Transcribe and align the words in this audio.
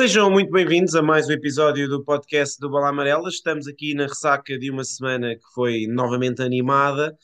Sejam 0.00 0.30
muito 0.30 0.50
bem-vindos 0.50 0.94
a 0.94 1.02
mais 1.02 1.28
um 1.28 1.32
episódio 1.32 1.86
do 1.86 2.02
podcast 2.02 2.58
do 2.58 2.70
Bola 2.70 2.88
Amarela. 2.88 3.28
Estamos 3.28 3.68
aqui 3.68 3.92
na 3.92 4.06
ressaca 4.06 4.58
de 4.58 4.70
uma 4.70 4.82
semana 4.82 5.36
que 5.36 5.44
foi 5.54 5.86
novamente 5.86 6.40
animada, 6.40 7.14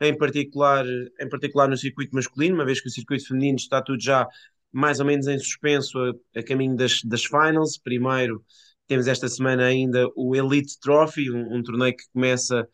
em 0.00 0.18
particular, 0.18 0.84
em 0.84 1.28
particular 1.28 1.68
no 1.68 1.76
circuito 1.76 2.12
masculino, 2.12 2.56
uma 2.56 2.64
vez 2.64 2.80
que 2.80 2.88
o 2.88 2.90
circuito 2.90 3.28
feminino 3.28 3.54
está 3.54 3.80
tudo 3.80 4.02
já 4.02 4.26
mais 4.72 4.98
ou 4.98 5.06
menos 5.06 5.28
em 5.28 5.38
suspenso 5.38 5.96
a, 5.96 6.40
a 6.40 6.42
caminho 6.42 6.74
das, 6.74 7.02
das 7.04 7.24
finals. 7.24 7.78
Primeiro, 7.78 8.44
temos 8.88 9.06
esta 9.06 9.28
semana 9.28 9.66
ainda 9.66 10.08
o 10.16 10.34
Elite 10.34 10.80
Trophy, 10.80 11.30
um, 11.30 11.58
um 11.58 11.62
torneio 11.62 11.96
que 11.96 12.02
começa, 12.12 12.66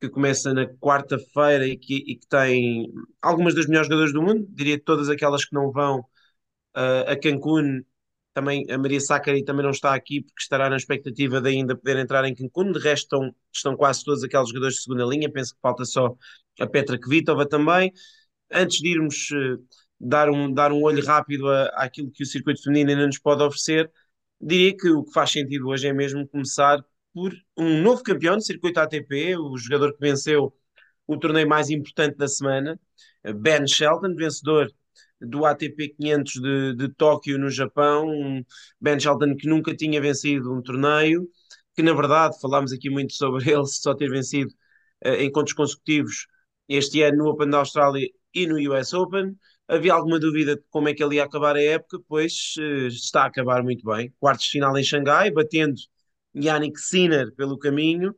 que 0.00 0.08
começa 0.08 0.52
na 0.52 0.66
quarta-feira 0.66 1.64
e 1.64 1.76
que, 1.76 1.94
e 1.94 2.16
que 2.16 2.26
tem 2.26 2.92
algumas 3.22 3.54
das 3.54 3.68
melhores 3.68 3.86
jogadoras 3.86 4.12
do 4.12 4.20
mundo, 4.20 4.44
diria 4.50 4.82
todas 4.82 5.08
aquelas 5.08 5.44
que 5.44 5.54
não 5.54 5.70
vão 5.70 6.00
uh, 6.00 7.08
a 7.08 7.16
Cancún 7.16 7.84
também 8.36 8.66
a 8.70 8.76
Maria 8.76 9.00
Sacari 9.00 9.42
também 9.42 9.64
não 9.64 9.70
está 9.70 9.94
aqui 9.94 10.20
porque 10.20 10.42
estará 10.42 10.68
na 10.68 10.76
expectativa 10.76 11.40
de 11.40 11.48
ainda 11.48 11.74
poder 11.74 11.96
entrar 11.96 12.22
em 12.26 12.34
Cancún. 12.34 12.70
De 12.70 12.78
resto, 12.78 13.04
estão, 13.04 13.34
estão 13.50 13.74
quase 13.74 14.04
todos 14.04 14.22
aqueles 14.22 14.48
jogadores 14.48 14.74
de 14.74 14.82
segunda 14.82 15.06
linha. 15.06 15.32
Penso 15.32 15.54
que 15.54 15.60
falta 15.62 15.86
só 15.86 16.14
a 16.60 16.66
Petra 16.66 16.98
Kvitova 17.00 17.48
também. 17.48 17.90
Antes 18.52 18.78
de 18.80 18.88
irmos 18.90 19.30
uh, 19.30 19.58
dar, 19.98 20.28
um, 20.28 20.52
dar 20.52 20.70
um 20.70 20.82
olho 20.82 21.02
rápido 21.02 21.48
a, 21.48 21.68
àquilo 21.76 22.10
que 22.10 22.22
o 22.22 22.26
circuito 22.26 22.62
feminino 22.62 22.90
ainda 22.90 23.06
nos 23.06 23.18
pode 23.18 23.42
oferecer, 23.42 23.90
diria 24.38 24.76
que 24.76 24.90
o 24.90 25.02
que 25.02 25.12
faz 25.14 25.30
sentido 25.32 25.68
hoje 25.68 25.88
é 25.88 25.92
mesmo 25.94 26.28
começar 26.28 26.84
por 27.14 27.32
um 27.56 27.80
novo 27.80 28.02
campeão 28.02 28.36
do 28.36 28.42
circuito 28.42 28.78
ATP, 28.78 29.34
o 29.38 29.56
jogador 29.56 29.94
que 29.94 30.00
venceu 30.00 30.54
o 31.06 31.16
torneio 31.18 31.48
mais 31.48 31.70
importante 31.70 32.18
da 32.18 32.28
semana, 32.28 32.78
Ben 33.36 33.66
Shelton, 33.66 34.14
vencedor 34.14 34.70
do 35.20 35.44
ATP 35.46 35.94
500 35.96 36.32
de, 36.34 36.74
de 36.76 36.88
Tóquio 36.94 37.38
no 37.38 37.50
Japão, 37.50 38.08
um 38.08 38.44
Ben 38.80 38.98
Shelton 38.98 39.36
que 39.36 39.48
nunca 39.48 39.74
tinha 39.74 40.00
vencido 40.00 40.52
um 40.52 40.62
torneio, 40.62 41.28
que 41.74 41.82
na 41.82 41.92
verdade 41.94 42.38
falámos 42.40 42.72
aqui 42.72 42.90
muito 42.90 43.14
sobre 43.14 43.44
ele 43.50 43.66
só 43.66 43.94
ter 43.94 44.08
vencido 44.10 44.50
uh, 45.04 45.20
encontros 45.20 45.54
consecutivos 45.54 46.26
este 46.68 47.02
ano 47.02 47.18
no 47.18 47.30
Open 47.30 47.50
da 47.50 47.58
Austrália 47.58 48.08
e 48.34 48.46
no 48.46 48.56
US 48.72 48.92
Open. 48.94 49.36
Havia 49.68 49.94
alguma 49.94 50.18
dúvida 50.20 50.56
de 50.56 50.62
como 50.70 50.88
é 50.88 50.94
que 50.94 51.02
ele 51.02 51.16
ia 51.16 51.24
acabar 51.24 51.56
a 51.56 51.62
época, 51.62 51.98
pois 52.08 52.54
uh, 52.58 52.86
está 52.88 53.22
a 53.22 53.26
acabar 53.26 53.62
muito 53.62 53.84
bem. 53.84 54.12
Quartos 54.20 54.46
de 54.46 54.52
final 54.52 54.76
em 54.76 54.84
Xangai, 54.84 55.30
batendo 55.30 55.74
Yannick 56.34 56.78
Sinner 56.80 57.34
pelo 57.34 57.58
caminho, 57.58 58.14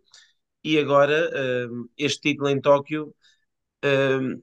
e 0.64 0.78
agora 0.78 1.30
uh, 1.30 1.88
este 1.96 2.30
título 2.30 2.48
em 2.50 2.60
Tóquio, 2.60 3.14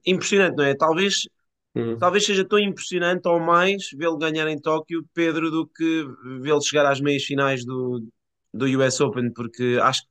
impressionante, 0.05 0.55
não 0.55 0.63
é? 0.63 0.73
Talvez 0.75 1.27
Uhum. 1.75 1.97
Talvez 1.97 2.25
seja 2.25 2.45
tão 2.47 2.57
impressionante 2.59 3.27
ou 3.27 3.39
mais 3.39 3.89
vê-lo 3.95 4.17
ganhar 4.17 4.47
em 4.47 4.59
Tóquio, 4.59 5.05
Pedro, 5.13 5.51
do 5.51 5.67
que 5.67 6.05
vê-lo 6.41 6.61
chegar 6.61 6.89
às 6.89 7.01
meias 7.01 7.23
finais 7.23 7.65
do, 7.65 8.07
do 8.53 8.65
US 8.79 9.01
Open, 9.01 9.31
porque 9.33 9.77
acho, 9.81 10.03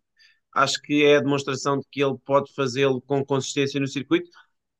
acho 0.54 0.80
que 0.82 1.04
é 1.04 1.16
a 1.16 1.20
demonstração 1.20 1.78
de 1.78 1.86
que 1.90 2.02
ele 2.02 2.16
pode 2.24 2.52
fazê-lo 2.54 3.00
com 3.02 3.24
consistência 3.24 3.80
no 3.80 3.88
circuito. 3.88 4.28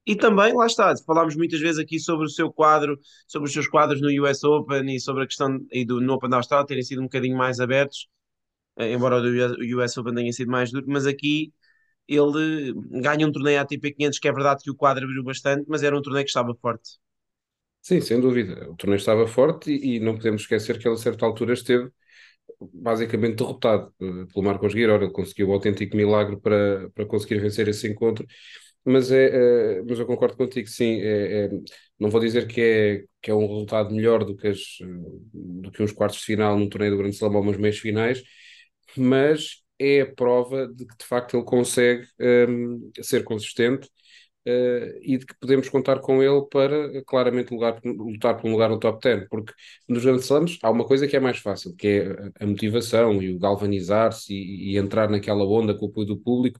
E 0.06 0.14
também, 0.14 0.52
lá 0.54 0.66
está, 0.66 0.94
falámos 1.06 1.34
muitas 1.36 1.60
vezes 1.60 1.78
aqui 1.78 1.98
sobre 1.98 2.26
o 2.26 2.28
seu 2.28 2.52
quadro, 2.52 2.98
sobre 3.26 3.48
os 3.48 3.52
seus 3.54 3.66
quadros 3.68 4.02
no 4.02 4.08
US 4.22 4.44
Open 4.44 4.94
e 4.94 5.00
sobre 5.00 5.24
a 5.24 5.26
questão 5.26 5.58
e 5.72 5.84
do, 5.84 6.00
no 6.00 6.14
Open 6.14 6.28
da 6.28 6.36
Austrália 6.36 6.66
terem 6.66 6.82
sido 6.82 7.00
um 7.00 7.04
bocadinho 7.04 7.36
mais 7.36 7.58
abertos, 7.60 8.06
eh, 8.78 8.92
embora 8.92 9.16
o 9.18 9.78
US 9.78 9.96
Open 9.98 10.14
tenha 10.14 10.32
sido 10.32 10.50
mais 10.50 10.70
duro, 10.72 10.86
mas 10.88 11.06
aqui 11.06 11.52
ele 12.08 12.74
ganha 13.00 13.26
um 13.26 13.32
torneio 13.32 13.60
ATP 13.60 13.92
500, 13.92 14.18
que 14.18 14.28
é 14.28 14.32
verdade 14.32 14.62
que 14.62 14.70
o 14.70 14.74
quadro 14.74 15.04
abriu 15.04 15.22
bastante, 15.22 15.64
mas 15.68 15.82
era 15.82 15.96
um 15.96 16.02
torneio 16.02 16.24
que 16.24 16.30
estava 16.30 16.54
forte. 16.54 16.98
Sim, 17.82 18.00
sem 18.00 18.20
dúvida. 18.20 18.70
O 18.70 18.76
torneio 18.76 18.98
estava 18.98 19.26
forte 19.26 19.70
e, 19.70 19.96
e 19.96 20.00
não 20.00 20.16
podemos 20.16 20.42
esquecer 20.42 20.78
que 20.78 20.88
ele 20.88 20.94
a 20.94 20.98
certa 20.98 21.26
altura 21.26 21.52
esteve 21.52 21.90
basicamente 22.72 23.36
derrotado 23.36 23.92
uh, 24.00 24.26
pelo 24.28 24.44
Marcos 24.44 24.74
Guirão. 24.74 24.96
Ele 24.96 25.10
conseguiu 25.10 25.48
o 25.48 25.50
um 25.50 25.54
autêntico 25.54 25.96
milagre 25.96 26.36
para, 26.40 26.90
para 26.90 27.06
conseguir 27.06 27.40
vencer 27.40 27.68
esse 27.68 27.86
encontro. 27.88 28.26
Mas, 28.84 29.10
é, 29.10 29.80
uh, 29.80 29.86
mas 29.88 29.98
eu 29.98 30.06
concordo 30.06 30.36
contigo, 30.36 30.68
sim. 30.68 31.00
É, 31.00 31.46
é, 31.46 31.50
não 31.98 32.10
vou 32.10 32.20
dizer 32.20 32.46
que 32.46 32.60
é, 32.60 33.04
que 33.20 33.30
é 33.30 33.34
um 33.34 33.46
resultado 33.46 33.94
melhor 33.94 34.24
do 34.24 34.36
que, 34.36 34.48
as, 34.48 34.60
do 35.32 35.70
que 35.70 35.82
uns 35.82 35.92
quartos 35.92 36.20
de 36.20 36.24
final 36.26 36.58
num 36.58 36.68
torneio 36.68 36.92
do 36.92 36.98
Grande 36.98 37.16
Slam 37.16 37.34
ou 37.34 37.42
umas 37.42 37.56
meias 37.56 37.78
finais, 37.78 38.22
mas 38.96 39.63
é 39.78 40.02
a 40.02 40.14
prova 40.14 40.68
de 40.68 40.86
que 40.86 40.96
de 40.96 41.04
facto 41.04 41.36
ele 41.36 41.44
consegue 41.44 42.06
um, 42.20 42.90
ser 43.02 43.24
consistente 43.24 43.88
uh, 44.46 44.98
e 45.02 45.18
de 45.18 45.26
que 45.26 45.34
podemos 45.38 45.68
contar 45.68 46.00
com 46.00 46.22
ele 46.22 46.46
para 46.50 47.02
claramente 47.04 47.52
lugar, 47.52 47.80
lutar 47.84 48.36
por 48.36 48.48
um 48.48 48.52
lugar 48.52 48.70
no 48.70 48.78
top 48.78 49.00
10, 49.02 49.28
porque 49.28 49.52
nos 49.88 50.04
grandes 50.04 50.24
slams 50.24 50.58
há 50.62 50.70
uma 50.70 50.84
coisa 50.84 51.06
que 51.08 51.16
é 51.16 51.20
mais 51.20 51.38
fácil, 51.38 51.74
que 51.76 51.88
é 51.88 52.30
a 52.40 52.46
motivação 52.46 53.22
e 53.22 53.34
o 53.34 53.38
galvanizar-se 53.38 54.32
e, 54.32 54.72
e, 54.72 54.78
entrar 54.78 55.10
naquela 55.10 55.44
onda 55.44 55.74
com 55.74 55.86
o 55.86 55.88
apoio 55.88 56.06
do 56.06 56.16
público 56.18 56.58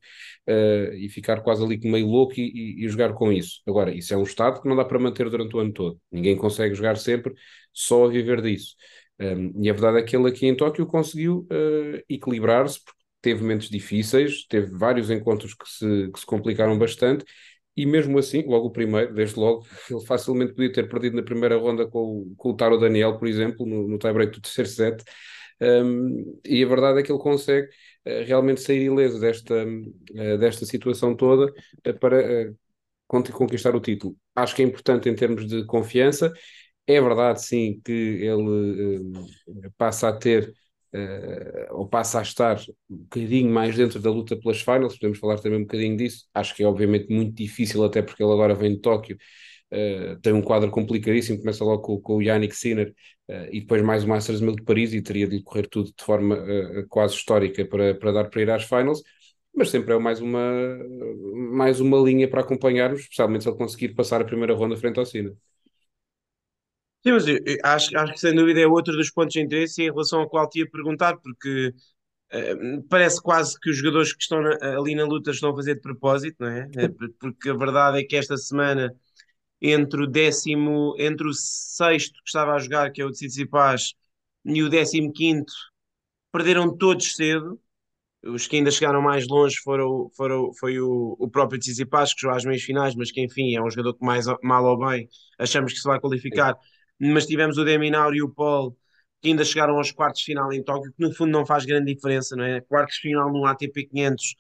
uh, 0.49 0.95
e 0.95 1.09
ficar 1.09 1.43
quase 1.43 1.65
ali 1.65 1.79
meio 1.85 2.07
louco 2.07 2.35
e, 2.37 2.43
e, 2.81 2.85
e 2.85 2.89
jogar 2.89 3.13
com 3.15 3.33
isso. 3.33 3.63
Agora, 3.67 3.95
isso 3.95 4.13
é 4.15 4.17
um 4.17 4.23
estado 4.23 4.61
que 4.63 4.69
não 4.69 4.77
dá 4.77 4.85
para 4.85 4.99
manter 4.99 5.29
durante 5.31 5.55
o 5.57 5.61
ano 5.61 5.73
todo. 5.73 6.01
Ninguém 6.11 6.37
consegue 6.37 6.75
jogar 6.75 6.97
sempre 6.97 7.35
só 7.73 8.05
a 8.05 8.09
viver 8.09 8.41
disso. 8.43 8.75
Um, 9.19 9.63
e 9.63 9.71
a 9.71 9.73
verdade 9.73 9.99
é 9.99 10.03
que 10.03 10.17
ele 10.17 10.29
aqui 10.29 10.47
em 10.47 10.57
Tóquio 10.57 10.87
conseguiu 10.87 11.47
uh, 11.51 12.03
equilibrar-se, 12.09 12.83
porque 12.85 13.04
teve 13.25 13.41
momentos 13.41 13.71
difíceis, 13.71 14.47
teve 14.47 14.77
vários 14.77 15.11
encontros 15.11 15.55
que 15.55 15.67
se, 15.67 16.11
que 16.13 16.21
se 16.21 16.27
complicaram 16.27 16.79
bastante, 16.79 17.25
e 17.75 17.87
mesmo 17.87 18.19
assim, 18.19 18.43
logo 18.47 18.67
o 18.67 18.71
primeiro, 18.71 19.15
desde 19.15 19.41
logo, 19.41 19.67
ele 19.91 20.05
facilmente 20.05 20.53
podia 20.53 20.71
ter 20.71 20.89
perdido 20.89 21.17
na 21.17 21.23
primeira 21.23 21.57
ronda 21.57 21.87
com 21.87 21.99
o, 21.99 22.35
com 22.37 22.51
o 22.51 22.57
Taro 22.57 22.79
Daniel, 22.79 23.19
por 23.19 23.27
exemplo, 23.27 23.65
no, 23.65 23.89
no 23.89 23.99
tie-break 23.99 24.33
do 24.33 24.43
terceiro 24.43 24.69
set, 24.69 25.03
um, 25.61 26.39
e 26.45 26.63
a 26.63 26.69
verdade 26.69 27.01
é 27.01 27.03
que 27.03 27.11
ele 27.11 27.19
consegue 27.19 27.67
uh, 27.69 28.25
realmente 28.27 28.61
sair 28.61 28.83
ileso 28.83 29.19
desta, 29.19 29.55
uh, 29.65 30.39
desta 30.39 30.67
situação 30.67 31.17
toda 31.17 31.47
uh, 31.87 31.99
para 31.99 32.53
conquistar 33.09 33.75
o 33.75 33.81
título. 33.81 34.17
Acho 34.35 34.55
que 34.55 34.63
é 34.63 34.67
importante 34.67 35.09
em 35.09 35.15
termos 35.15 35.47
de 35.47 35.65
confiança. 35.65 36.31
É 36.87 37.01
verdade, 37.01 37.43
sim, 37.43 37.81
que 37.83 37.93
ele 37.93 39.01
passa 39.79 40.09
a 40.09 40.13
ter 40.13 40.53
uh, 40.95 41.75
ou 41.75 41.89
passa 41.89 42.19
a 42.21 42.23
estar 42.23 42.59
um 42.89 42.97
bocadinho 42.97 43.51
mais 43.53 43.77
dentro 43.77 44.01
da 44.01 44.11
luta 44.11 44.37
pelas 44.37 44.61
finals, 44.61 44.95
podemos 44.99 45.19
falar 45.19 45.39
também 45.39 45.59
um 45.59 45.63
bocadinho 45.63 45.97
disso. 45.97 46.27
Acho 46.33 46.55
que 46.55 46.63
é 46.63 46.67
obviamente 46.67 47.13
muito 47.13 47.35
difícil, 47.35 47.85
até 47.85 48.03
porque 48.03 48.23
ele 48.23 48.33
agora 48.33 48.55
vem 48.55 48.75
de 48.75 48.81
Tóquio, 48.81 49.17
uh, 49.73 50.21
tem 50.21 50.33
um 50.33 50.43
quadro 50.43 50.71
complicadíssimo, 50.71 51.39
começa 51.39 51.65
logo 51.65 51.83
com, 51.83 52.01
com 52.01 52.17
o 52.17 52.23
Yannick 52.23 52.57
Sinner 52.57 52.95
uh, 53.29 53.49
e 53.53 53.61
depois 53.61 53.83
mais 53.83 54.05
o 54.05 54.09
Masters 54.09 54.41
1000 54.41 54.57
de 54.57 54.63
Paris 54.63 54.93
e 54.95 55.03
teria 55.03 55.27
de 55.29 55.43
correr 55.43 55.67
tudo 55.69 55.87
de 55.97 56.05
forma 56.05 56.39
quase 56.89 57.15
histórica 57.15 57.65
para, 57.67 57.95
para 57.95 58.13
dar 58.13 58.31
para 58.31 58.43
ir 58.43 58.51
às 58.51 58.65
finals 58.65 59.03
mas 59.57 59.71
sempre 59.71 59.95
é 59.95 59.99
mais 59.99 60.21
uma, 60.21 60.41
mais 61.53 61.81
uma 61.81 61.97
linha 61.99 62.29
para 62.29 62.41
acompanharmos, 62.41 63.01
especialmente 63.03 63.45
se 63.45 63.49
ele 63.49 63.57
conseguir 63.57 63.95
passar 63.95 64.21
a 64.21 64.25
primeira 64.25 64.55
ronda 64.55 64.77
frente 64.77 64.99
ao 64.99 65.07
Sina. 65.07 65.33
Sim, 67.07 67.13
mas 67.13 67.27
eu, 67.29 67.39
eu 67.45 67.59
acho, 67.63 67.97
acho 67.99 68.13
que 68.15 68.21
sem 68.21 68.35
dúvida 68.35 68.61
é 68.61 68.67
outro 68.67 68.97
dos 68.97 69.11
pontos 69.11 69.35
de 69.35 69.41
interesse 69.41 69.83
em 69.83 69.91
relação 69.91 70.21
ao 70.21 70.29
qual 70.29 70.49
te 70.49 70.61
ia 70.61 70.71
perguntar, 70.71 71.17
porque 71.19 71.69
uh, 72.33 72.83
parece 72.89 73.23
quase 73.23 73.59
que 73.61 73.71
os 73.71 73.77
jogadores 73.77 74.13
que 74.15 74.23
estão 74.23 74.41
na, 74.43 74.57
ali 74.79 74.95
na 74.95 75.05
luta 75.05 75.31
estão 75.31 75.51
a 75.51 75.57
fazer 75.57 75.75
de 75.75 75.83
propósito, 75.83 76.37
não 76.41 76.49
é? 76.49 76.69
é? 76.77 76.89
Porque 77.21 77.51
a 77.51 77.55
verdade 77.55 78.01
é 78.01 78.05
que 78.05 78.17
esta 78.17 78.37
semana, 78.39 78.95
entre 79.61 80.03
o 80.05 80.07
décimo, 80.07 80.95
entre 80.99 81.29
o 81.29 81.35
sexto 81.35 82.15
que 82.23 82.29
estava 82.29 82.55
a 82.55 82.59
jogar, 82.59 82.91
que 82.93 83.03
é 83.03 83.05
o 83.05 83.11
de 83.11 83.17
Tsitsipas, 83.17 83.95
e 84.45 84.63
o 84.63 84.71
décimo 84.71 85.13
quinto, 85.13 85.53
perderam 86.33 86.77
todos 86.77 87.15
cedo. 87.17 87.61
Os 88.27 88.47
que 88.47 88.57
ainda 88.57 88.71
chegaram 88.71 89.03
mais 89.03 89.29
longe 89.29 89.57
foram, 89.63 90.11
foram, 90.17 90.53
foi 90.55 90.81
o, 90.81 91.17
o 91.19 91.31
próprio 91.31 91.61
Tsitsipas, 91.61 92.15
que 92.15 92.23
jogou 92.23 92.37
às 92.37 92.45
meias 92.45 92.63
finais, 92.63 92.95
mas 92.95 93.13
que 93.13 93.21
enfim 93.23 93.55
é 93.55 93.63
um 93.63 93.71
jogador 93.71 93.95
que 93.95 94.05
mais 94.05 94.27
mal 94.43 94.65
ou 94.65 94.79
bem 94.79 95.09
achamos 95.39 95.73
que 95.73 95.79
se 95.79 95.89
vai 95.89 96.01
qualificar. 96.01 96.57
Mas 97.01 97.27
tivemos 97.27 97.59
o 97.59 97.65
Deminaur 97.65 98.15
e 98.15 98.23
o 98.23 98.31
Paul 98.31 98.77
que 99.21 99.29
ainda 99.31 99.45
chegaram 99.45 99.79
aos 99.79 99.91
quartos 99.91 100.21
de 100.21 100.27
final 100.27 100.53
em 100.53 100.63
Tóquio, 100.63 100.93
que 100.93 101.03
no 101.03 101.11
fundo 101.13 101.33
não 101.33 101.47
faz 101.47 101.65
grande 101.65 101.95
diferença, 101.95 102.37
não 102.37 102.45
é? 102.45 102.61
Quartos 102.61 102.97
de 102.97 103.03
final 103.03 103.33
no 103.33 103.47
ATP 103.47 103.87
500 103.87 104.37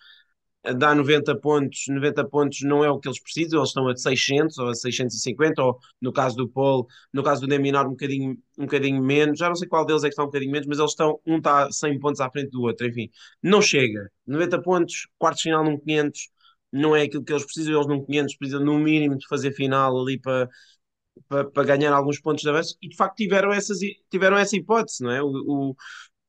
eh, 0.64 0.74
dá 0.74 0.94
90 0.94 1.34
pontos, 1.38 1.84
90 1.88 2.24
pontos 2.28 2.60
não 2.62 2.84
é 2.84 2.90
o 2.90 2.98
que 2.98 3.08
eles 3.08 3.20
precisam, 3.20 3.60
eles 3.60 3.70
estão 3.70 3.88
a 3.88 3.96
600 3.96 4.58
ou 4.58 4.68
a 4.68 4.74
650, 4.74 5.62
ou 5.62 5.78
no 6.00 6.12
caso 6.12 6.36
do 6.36 6.48
Paul, 6.48 6.86
no 7.12 7.22
caso 7.22 7.42
do 7.42 7.46
Deminar 7.46 7.86
um 7.86 7.90
bocadinho, 7.90 8.38
um 8.58 8.64
bocadinho 8.64 9.02
menos, 9.02 9.38
já 9.38 9.48
não 9.48 9.54
sei 9.56 9.68
qual 9.68 9.84
deles 9.86 10.04
é 10.04 10.08
que 10.08 10.12
está 10.12 10.22
um 10.22 10.26
bocadinho 10.26 10.52
menos, 10.52 10.66
mas 10.66 10.78
eles 10.78 10.90
estão, 10.90 11.18
um 11.26 11.38
está 11.38 11.70
100 11.70 11.98
pontos 11.98 12.20
à 12.20 12.30
frente 12.30 12.50
do 12.50 12.62
outro, 12.62 12.86
enfim, 12.86 13.10
não 13.42 13.60
chega, 13.62 14.10
90 14.26 14.60
pontos, 14.62 15.08
quartos 15.18 15.42
de 15.42 15.50
final 15.50 15.64
num 15.64 15.78
500, 15.78 16.28
não 16.72 16.96
é 16.96 17.02
aquilo 17.02 17.24
que 17.24 17.32
eles 17.32 17.44
precisam, 17.44 17.74
eles 17.74 17.86
num 17.86 18.04
500 18.04 18.36
precisam 18.36 18.64
no 18.64 18.78
mínimo 18.78 19.16
de 19.16 19.26
fazer 19.28 19.52
final 19.52 19.98
ali 20.00 20.18
para 20.20 20.48
para, 21.28 21.50
para 21.50 21.64
ganhar 21.64 21.92
alguns 21.92 22.20
pontos 22.20 22.42
de 22.42 22.48
avanço 22.48 22.76
e 22.82 22.88
de 22.88 22.96
facto 22.96 23.16
tiveram, 23.16 23.52
essas, 23.52 23.78
tiveram 24.10 24.36
essa 24.36 24.56
hipótese, 24.56 25.02
não 25.02 25.10
é? 25.10 25.22
O, 25.22 25.28
o, 25.28 25.76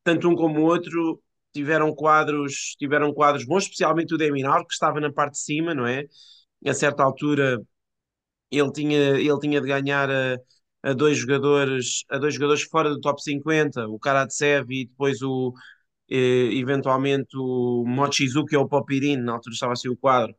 tanto 0.03 0.29
um 0.29 0.35
como 0.35 0.61
o 0.61 0.65
outro 0.65 1.21
tiveram 1.53 1.93
quadros, 1.95 2.75
tiveram 2.79 3.13
quadros 3.13 3.45
bons, 3.45 3.63
especialmente 3.65 4.13
o 4.13 4.17
Deminar, 4.17 4.65
que 4.65 4.73
estava 4.73 4.99
na 4.99 5.11
parte 5.11 5.33
de 5.33 5.39
cima, 5.41 5.73
não 5.73 5.87
é? 5.87 6.05
A 6.65 6.73
certa 6.73 7.03
altura 7.03 7.59
ele 8.51 8.71
tinha, 8.71 8.97
ele 9.19 9.39
tinha 9.39 9.61
de 9.61 9.67
ganhar 9.67 10.09
a, 10.09 10.37
a 10.83 10.93
dois 10.93 11.17
jogadores, 11.17 12.03
a 12.09 12.17
dois 12.17 12.33
jogadores 12.35 12.63
fora 12.63 12.89
do 12.89 12.99
top 13.01 13.21
50, 13.21 13.88
o 13.88 13.99
Karatsev 13.99 14.71
e 14.71 14.85
depois 14.88 15.21
o 15.21 15.53
eh, 16.09 16.49
eventualmente 16.55 17.38
o 17.38 17.85
Mochizuki 17.88 18.55
ou 18.57 18.65
o 18.65 18.69
Popirin, 18.69 19.17
na 19.17 19.33
altura 19.33 19.53
estava 19.53 19.73
assim 19.73 19.89
o 19.89 19.97
quadro, 19.97 20.35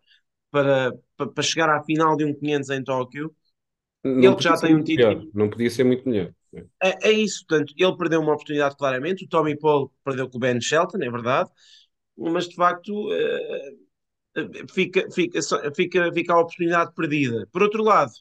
para, 0.51 0.93
para, 1.17 1.29
para 1.33 1.45
chegar 1.45 1.71
à 1.71 1.83
final 1.85 2.17
de 2.17 2.25
um 2.25 2.35
500 2.35 2.71
em 2.71 2.85
Tóquio. 2.85 3.35
Não 4.07 4.23
ele 4.23 4.37
que 4.37 4.45
já 4.45 4.57
tem 4.57 4.75
um 4.75 4.83
título. 4.83 5.09
Melhor. 5.09 5.27
Não 5.35 5.51
podia 5.51 5.71
ser 5.71 5.85
muito 5.85 6.09
melhor. 6.09 6.33
É, 6.83 7.09
é, 7.09 7.13
isso, 7.13 7.45
portanto, 7.47 7.75
ele 7.77 7.97
perdeu 7.97 8.21
uma 8.21 8.33
oportunidade 8.33 8.77
claramente, 8.77 9.25
o 9.25 9.29
Tommy 9.29 9.59
Paul 9.59 9.93
perdeu 10.05 10.29
com 10.29 10.39
o 10.39 10.41
Ben 10.41 10.61
Shelton, 10.61 10.99
é 11.03 11.11
verdade, 11.11 11.51
mas 12.17 12.49
de 12.49 12.55
facto 12.55 12.91
uh, 13.11 14.67
fica, 14.73 15.11
fica, 15.11 15.41
fica, 15.75 16.13
fica 16.13 16.33
a 16.33 16.41
oportunidade 16.41 16.95
perdida. 16.95 17.47
Por 17.53 17.63
outro 17.63 17.83
lado, 17.83 18.13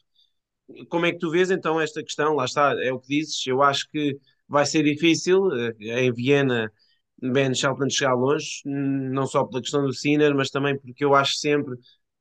como 0.88 1.06
é 1.06 1.12
que 1.12 1.18
tu 1.18 1.30
vês 1.30 1.50
então 1.50 1.80
esta 1.80 2.02
questão? 2.02 2.34
Lá 2.34 2.44
está, 2.44 2.74
é 2.82 2.92
o 2.92 2.98
que 2.98 3.08
dizes, 3.08 3.46
eu 3.46 3.62
acho 3.62 3.88
que 3.90 4.18
vai 4.48 4.66
ser 4.66 4.82
difícil 4.82 5.46
uh, 5.46 5.72
em 5.80 6.12
Viena 6.12 6.70
Ben 7.18 7.54
Shelton 7.54 7.88
chegar 7.88 8.14
longe, 8.14 8.60
não 8.64 9.26
só 9.26 9.44
pela 9.44 9.62
questão 9.62 9.82
do 9.82 9.92
Sinner, 9.92 10.34
mas 10.34 10.50
também 10.50 10.78
porque 10.78 11.04
eu 11.04 11.14
acho 11.14 11.36
sempre, 11.36 11.74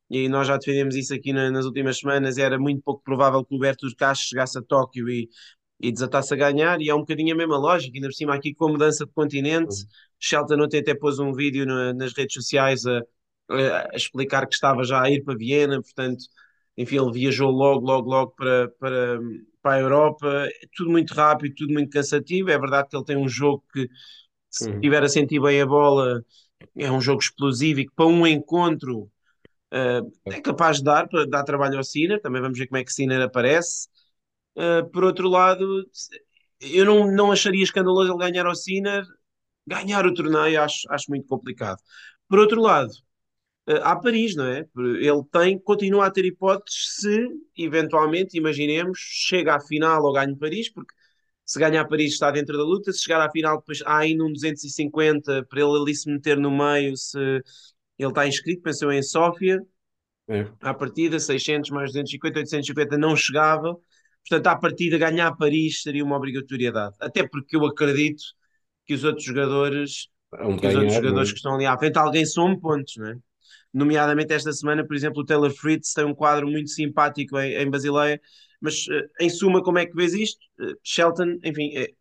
e 0.09 0.29
nós 0.29 0.47
já 0.47 0.57
defendemos 0.57 0.95
isso 0.95 1.13
aqui 1.13 1.33
na, 1.33 1.49
nas 1.49 1.65
últimas 1.65 1.99
semanas, 1.99 2.37
era 2.37 2.59
muito 2.59 2.81
pouco 2.81 3.03
provável 3.03 3.43
que 3.43 3.55
o 3.55 3.59
Berto 3.59 3.87
Castro 3.95 4.27
chegasse 4.27 4.57
a 4.57 4.61
Tóquio 4.61 5.09
e, 5.09 5.29
e 5.79 5.91
desatasse 5.91 6.33
a 6.33 6.37
ganhar, 6.37 6.79
e 6.81 6.89
é 6.89 6.95
um 6.95 6.99
bocadinho 6.99 7.33
a 7.33 7.37
mesma 7.37 7.57
lógica, 7.57 7.95
ainda 7.95 8.07
por 8.07 8.13
cima 8.13 8.35
aqui 8.35 8.53
com 8.53 8.65
a 8.65 8.71
mudança 8.71 9.05
de 9.05 9.11
continente, 9.11 9.75
uhum. 9.75 9.87
Shelton 10.19 10.61
ontem 10.61 10.79
até 10.79 10.95
pôs 10.95 11.19
um 11.19 11.33
vídeo 11.33 11.65
no, 11.65 11.93
nas 11.93 12.13
redes 12.13 12.33
sociais 12.33 12.85
a, 12.85 13.01
a, 13.49 13.95
explicar 13.95 14.47
que 14.47 14.53
estava 14.55 14.83
já 14.83 15.01
a 15.01 15.09
ir 15.09 15.23
para 15.23 15.35
Viena, 15.35 15.81
portanto, 15.81 16.23
enfim, 16.77 16.97
ele 16.97 17.11
viajou 17.11 17.49
logo, 17.49 17.85
logo, 17.85 18.09
logo 18.09 18.31
para, 18.31 18.69
para, 18.79 19.19
para 19.61 19.75
a 19.75 19.79
Europa, 19.79 20.49
tudo 20.75 20.91
muito 20.91 21.13
rápido, 21.13 21.55
tudo 21.55 21.73
muito 21.73 21.89
cansativo, 21.89 22.49
é 22.49 22.59
verdade 22.59 22.89
que 22.89 22.95
ele 22.95 23.05
tem 23.05 23.17
um 23.17 23.27
jogo 23.27 23.63
que 23.73 23.87
se 24.49 24.69
uhum. 24.69 24.79
tiver 24.79 25.03
a 25.03 25.09
sentir 25.09 25.41
bem 25.41 25.61
a 25.61 25.65
bola, 25.65 26.23
é 26.75 26.91
um 26.91 27.01
jogo 27.01 27.21
explosivo 27.21 27.79
e 27.81 27.85
que 27.85 27.93
para 27.95 28.05
um 28.05 28.25
encontro 28.25 29.09
uh, 29.75 30.11
é 30.25 30.41
capaz 30.41 30.77
de 30.77 30.83
dar, 30.83 31.07
dar 31.29 31.43
trabalho 31.43 31.77
ao 31.77 31.83
Sinner. 31.83 32.21
Também 32.21 32.41
vamos 32.41 32.57
ver 32.57 32.67
como 32.67 32.77
é 32.77 32.83
que 32.83 32.93
Sinner 32.93 33.21
aparece. 33.21 33.87
Uh, 34.55 34.89
por 34.91 35.03
outro 35.03 35.27
lado, 35.29 35.85
eu 36.61 36.85
não, 36.85 37.11
não 37.11 37.31
acharia 37.31 37.63
escandaloso 37.63 38.11
ele 38.11 38.19
ganhar 38.19 38.45
ao 38.45 38.55
Sinner. 38.55 39.03
Ganhar 39.67 40.05
o 40.05 40.13
torneio 40.13 40.61
acho, 40.61 40.91
acho 40.91 41.09
muito 41.09 41.27
complicado. 41.27 41.79
Por 42.27 42.39
outro 42.39 42.61
lado, 42.61 42.91
uh, 43.69 43.81
há 43.83 43.95
Paris, 43.95 44.35
não 44.35 44.45
é? 44.47 44.65
Ele 44.77 45.23
tem, 45.31 45.59
continua 45.59 46.07
a 46.07 46.11
ter 46.11 46.25
hipóteses 46.25 46.95
se, 47.01 47.29
eventualmente, 47.57 48.37
imaginemos, 48.37 48.97
chega 48.99 49.55
à 49.55 49.59
final 49.61 50.03
ou 50.03 50.13
ganha 50.13 50.35
Paris, 50.37 50.69
porque 50.71 50.93
se 51.45 51.59
ganhar 51.59 51.85
Paris 51.85 52.13
está 52.13 52.31
dentro 52.31 52.57
da 52.57 52.63
luta, 52.63 52.91
se 52.91 53.03
chegar 53.03 53.21
à 53.21 53.29
final 53.31 53.59
depois 53.59 53.81
há 53.85 53.99
ainda 53.99 54.23
um 54.23 54.31
250 54.33 55.45
para 55.45 55.61
ele 55.61 55.77
ali 55.79 55.95
se 55.95 56.09
meter 56.09 56.37
no 56.37 56.49
meio, 56.51 56.97
se 56.97 57.19
ele 57.97 58.09
está 58.09 58.27
inscrito, 58.27 58.61
pensou 58.61 58.91
em 58.91 59.01
Sófia, 59.01 59.61
é. 60.27 60.47
à 60.61 60.73
partida 60.73 61.19
600 61.19 61.69
mais 61.69 61.91
250, 61.91 62.39
850 62.39 62.97
não 62.97 63.15
chegava, 63.15 63.75
portanto 64.27 64.47
à 64.47 64.55
partida 64.55 64.97
ganhar 64.97 65.31
Paris 65.35 65.81
seria 65.81 66.03
uma 66.03 66.17
obrigatoriedade, 66.17 66.95
até 66.99 67.27
porque 67.27 67.55
eu 67.55 67.65
acredito 67.65 68.23
que 68.85 68.93
os 68.93 69.03
outros 69.03 69.23
jogadores, 69.23 70.07
um 70.41 70.57
que 70.57 70.67
os 70.67 70.75
outros 70.75 70.93
jogadores 70.93 71.31
que 71.31 71.37
estão 71.37 71.55
ali 71.55 71.65
à 71.65 71.77
frente, 71.77 71.97
alguém 71.97 72.25
some 72.25 72.59
pontos, 72.59 72.95
não 72.97 73.07
é? 73.07 73.15
Nomeadamente 73.73 74.33
esta 74.33 74.53
semana, 74.53 74.85
por 74.87 74.95
exemplo, 74.95 75.21
o 75.21 75.25
Taylor 75.25 75.51
Fritz 75.51 75.93
tem 75.93 76.05
um 76.05 76.15
quadro 76.15 76.47
muito 76.47 76.69
simpático 76.69 77.37
em, 77.37 77.55
em 77.55 77.69
Basileia, 77.69 78.21
mas 78.61 78.87
uh, 78.87 79.03
em 79.19 79.29
suma, 79.29 79.61
como 79.61 79.77
é 79.77 79.85
que 79.85 79.93
vês 79.93 80.13
isto? 80.13 80.39
Uh, 80.59 80.75
Shelton, 80.81 81.39
enfim, 81.43 81.75
é, 81.75 81.91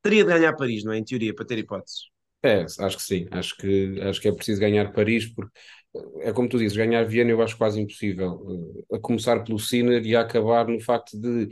teria 0.00 0.24
de 0.24 0.30
ganhar 0.30 0.54
Paris, 0.54 0.84
não 0.84 0.92
é? 0.92 0.98
Em 0.98 1.04
teoria, 1.04 1.34
para 1.34 1.44
ter 1.44 1.58
hipóteses. 1.58 2.13
É, 2.44 2.62
acho 2.80 2.96
que 2.98 3.02
sim. 3.02 3.26
Acho 3.30 3.56
que, 3.56 3.98
acho 4.02 4.20
que 4.20 4.28
é 4.28 4.32
preciso 4.32 4.60
ganhar 4.60 4.92
Paris, 4.92 5.26
porque 5.34 5.50
é 6.20 6.32
como 6.32 6.48
tu 6.48 6.58
dizes, 6.58 6.76
ganhar 6.76 7.04
Viena 7.04 7.30
eu 7.30 7.40
acho 7.42 7.56
quase 7.56 7.80
impossível. 7.80 8.84
A 8.92 8.98
começar 8.98 9.42
pelo 9.44 9.58
Sinner 9.58 10.04
e 10.04 10.14
a 10.14 10.20
acabar 10.22 10.66
no 10.68 10.78
facto 10.80 11.18
de 11.18 11.48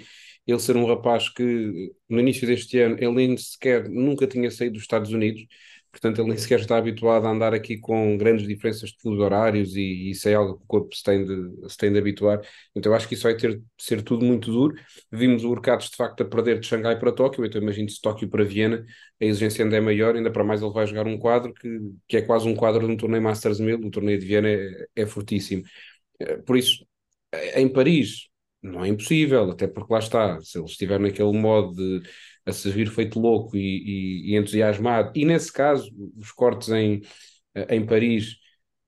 ele 0.47 0.59
ser 0.61 0.77
um 0.77 0.85
rapaz 0.87 1.29
que 1.31 1.93
no 2.09 2.21
início 2.21 2.47
deste 2.47 2.79
ano 2.81 2.97
ele 2.99 3.13
nem 3.13 3.37
sequer 3.39 3.89
nunca 3.89 4.27
tinha 4.27 4.51
saído 4.51 4.75
dos 4.75 4.83
Estados 4.83 5.13
Unidos 5.13 5.47
portanto 5.93 6.21
ele 6.21 6.29
nem 6.31 6.39
sequer 6.39 6.61
está 6.61 6.77
habituado 6.79 7.27
a 7.27 7.31
andar 7.31 7.55
aqui 7.55 7.79
com 7.79 8.17
grandes 8.19 8.47
diferenças 8.49 8.91
de 8.91 8.97
fuso 9.01 9.21
horários 9.23 9.77
e, 9.77 9.81
e 9.81 10.11
isso 10.11 10.29
é 10.29 10.35
algo 10.35 10.57
que 10.59 10.65
o 10.65 10.67
corpo 10.67 10.97
se 10.97 11.03
tem 11.05 11.25
de, 11.25 11.71
se 11.71 11.77
tem 11.77 11.93
de 11.93 11.99
habituar. 11.99 12.41
Então 12.75 12.95
acho 12.95 13.07
que 13.09 13.15
isso 13.15 13.25
vai 13.25 13.37
ter 13.37 13.59
de 13.59 13.65
ser 13.79 14.03
tudo 14.03 14.25
muito 14.25 14.51
duro. 14.51 14.75
Vimos 15.11 15.45
o 15.45 15.51
Urcados 15.51 15.91
de 15.91 15.97
facto 15.97 16.23
a 16.23 16.25
perder 16.25 16.59
de 16.61 16.67
Xangai 16.67 16.99
para 16.99 17.13
Tóquio, 17.13 17.45
então 17.45 17.61
imagino 17.61 17.89
se 17.89 18.01
Tóquio 18.01 18.29
para 18.29 18.45
Viena, 18.45 18.85
a 19.21 19.25
exigência 19.25 19.65
ainda 19.65 19.77
é 19.77 19.81
maior, 19.81 20.17
ainda 20.17 20.31
para 20.33 20.45
mais 20.45 20.63
ele 20.63 20.73
vai 20.73 20.87
jogar 20.87 21.07
um 21.07 21.19
quadro 21.19 21.53
que, 21.55 21.69
que 22.09 22.17
é 22.17 22.23
quase 22.23 22.49
um 22.49 22.55
quadro 22.57 22.87
de 22.87 22.93
um 22.93 22.97
torneio 22.97 23.23
Masters 23.23 23.61
1000, 23.61 23.79
o 23.79 23.91
torneio 23.91 24.19
de 24.19 24.27
Viena 24.27 24.49
é, 24.49 24.87
é 24.97 25.07
fortíssimo. 25.07 25.63
Eh, 26.21 26.39
por 26.39 26.57
isso, 26.57 26.87
em 27.55 27.69
Paris, 27.69 28.29
não 28.63 28.85
é 28.85 28.89
impossível, 28.89 29.51
até 29.51 29.67
porque 29.67 29.93
lá 29.93 29.99
está, 29.99 30.41
se 30.41 30.59
ele 30.59 30.67
estiver 30.67 31.01
naquele 31.01 31.33
modo 31.33 31.75
de 31.75 32.09
a 32.45 32.53
servir 32.53 32.89
feito 32.91 33.21
louco 33.21 33.57
e, 33.57 33.61
e, 33.61 34.33
e, 34.33 34.37
entusiasmado. 34.37 35.13
E 35.15 35.25
nesse 35.25 35.53
caso, 35.53 35.91
os 36.17 36.33
cortes 36.33 36.69
em, 36.71 37.03
em 37.69 37.85
Paris 37.87 38.37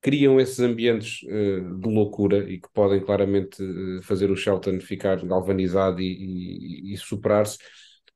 criam 0.00 0.41
esses 0.41 0.61
ambientes 0.61 1.23
uh, 1.23 1.81
de 1.81 1.88
loucura 1.88 2.38
e 2.50 2.61
que 2.61 2.69
podem 2.73 3.00
claramente 3.00 3.62
uh, 3.62 4.03
fazer 4.03 4.31
o 4.31 4.37
Shelton 4.37 4.81
ficar 4.81 5.25
galvanizado 5.25 6.00
e, 6.00 6.93
e 6.93 6.97
superar-se. 6.97 7.59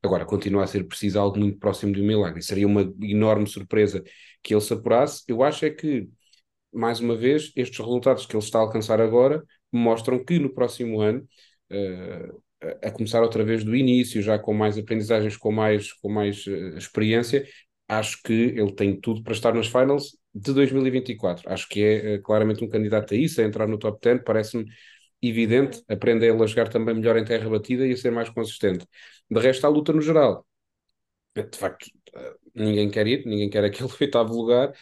Agora, 0.03 0.25
continua 0.25 0.63
a 0.63 0.67
ser 0.67 0.85
preciso 0.85 1.19
algo 1.19 1.37
muito 1.39 1.57
próximo 1.57 1.93
de 1.93 2.01
um 2.01 2.05
milagre. 2.05 2.41
Seria 2.41 2.67
uma 2.67 2.81
enorme 3.01 3.47
surpresa 3.47 4.03
que 4.43 4.53
ele 4.53 4.61
se 4.61 4.73
apurasse. 4.73 5.23
Eu 5.27 5.43
acho 5.43 5.65
é 5.65 5.69
que, 5.69 6.07
mais 6.73 6.99
uma 6.99 7.15
vez, 7.15 7.51
estes 7.55 7.79
resultados 7.79 8.25
que 8.25 8.35
ele 8.35 8.43
está 8.43 8.59
a 8.59 8.61
alcançar 8.61 9.01
agora 9.01 9.43
mostram 9.71 10.23
que 10.23 10.39
no 10.39 10.53
próximo 10.53 11.01
ano 11.01 11.27
uh, 11.71 12.41
a 12.83 12.91
começar 12.91 13.21
outra 13.21 13.43
vez 13.43 13.63
do 13.63 13.75
início, 13.75 14.21
já 14.21 14.37
com 14.37 14.53
mais 14.53 14.77
aprendizagens, 14.77 15.37
com 15.37 15.51
mais, 15.51 15.93
com 15.93 16.09
mais 16.09 16.45
uh, 16.47 16.77
experiência, 16.77 17.47
acho 17.87 18.21
que 18.23 18.33
ele 18.33 18.73
tem 18.73 18.99
tudo 18.99 19.23
para 19.23 19.33
estar 19.33 19.53
nas 19.53 19.67
finals 19.67 20.17
de 20.33 20.53
2024. 20.53 21.51
Acho 21.51 21.67
que 21.69 21.83
é 21.83 22.15
uh, 22.15 22.21
claramente 22.21 22.63
um 22.63 22.69
candidato 22.69 23.13
a 23.13 23.17
isso, 23.17 23.41
a 23.41 23.43
entrar 23.43 23.67
no 23.67 23.77
top 23.77 23.99
10, 24.01 24.23
parece-me 24.23 24.65
evidente, 25.21 25.81
aprende 25.89 26.25
ele 26.25 26.41
a 26.43 26.45
jogar 26.45 26.69
também 26.69 26.95
melhor 26.95 27.17
em 27.17 27.25
terra 27.25 27.49
batida 27.49 27.85
e 27.87 27.91
a 27.93 27.97
ser 27.97 28.11
mais 28.11 28.29
consistente. 28.29 28.85
De 29.29 29.39
resto, 29.39 29.65
a 29.65 29.69
luta 29.69 29.93
no 29.93 30.01
geral, 30.01 30.45
de 31.35 31.57
facto, 31.57 31.87
ninguém 32.55 32.89
quer 32.89 33.07
ir, 33.07 33.25
ninguém 33.25 33.49
quer 33.49 33.63
aquele 33.63 33.89
oitavo 34.01 34.33
lugar. 34.33 34.73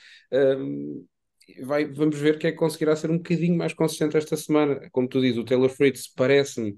Vai, 1.64 1.86
vamos 1.86 2.20
ver 2.20 2.38
quem 2.38 2.50
é 2.50 2.52
que 2.52 2.58
conseguirá 2.58 2.96
ser 2.96 3.10
um 3.10 3.18
bocadinho 3.18 3.58
mais 3.58 3.74
consistente 3.74 4.18
esta 4.18 4.36
semana. 4.36 4.90
Como 4.92 5.08
tu 5.08 5.22
dizes, 5.22 5.38
o 5.38 5.46
Taylor 5.46 5.70
Fritz 5.70 6.08
parece-me 6.14 6.78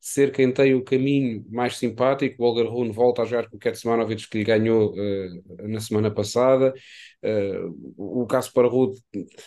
ser 0.00 0.32
quem 0.32 0.52
tem 0.52 0.74
o 0.74 0.84
caminho 0.84 1.44
mais 1.50 1.76
simpático. 1.76 2.42
O 2.42 2.46
Olga 2.46 2.62
Rune 2.62 2.92
volta 2.92 3.22
a 3.22 3.24
jogar 3.24 3.48
com 3.48 3.56
o 3.56 3.58
Ketsmanovic 3.58 4.28
que 4.28 4.38
lhe 4.38 4.44
ganhou 4.44 4.92
uh, 4.94 5.68
na 5.68 5.80
semana 5.80 6.10
passada. 6.10 6.72
Uh, 7.22 8.22
o 8.22 8.26
caso 8.26 8.52
para 8.52 8.68
Rude, 8.68 9.00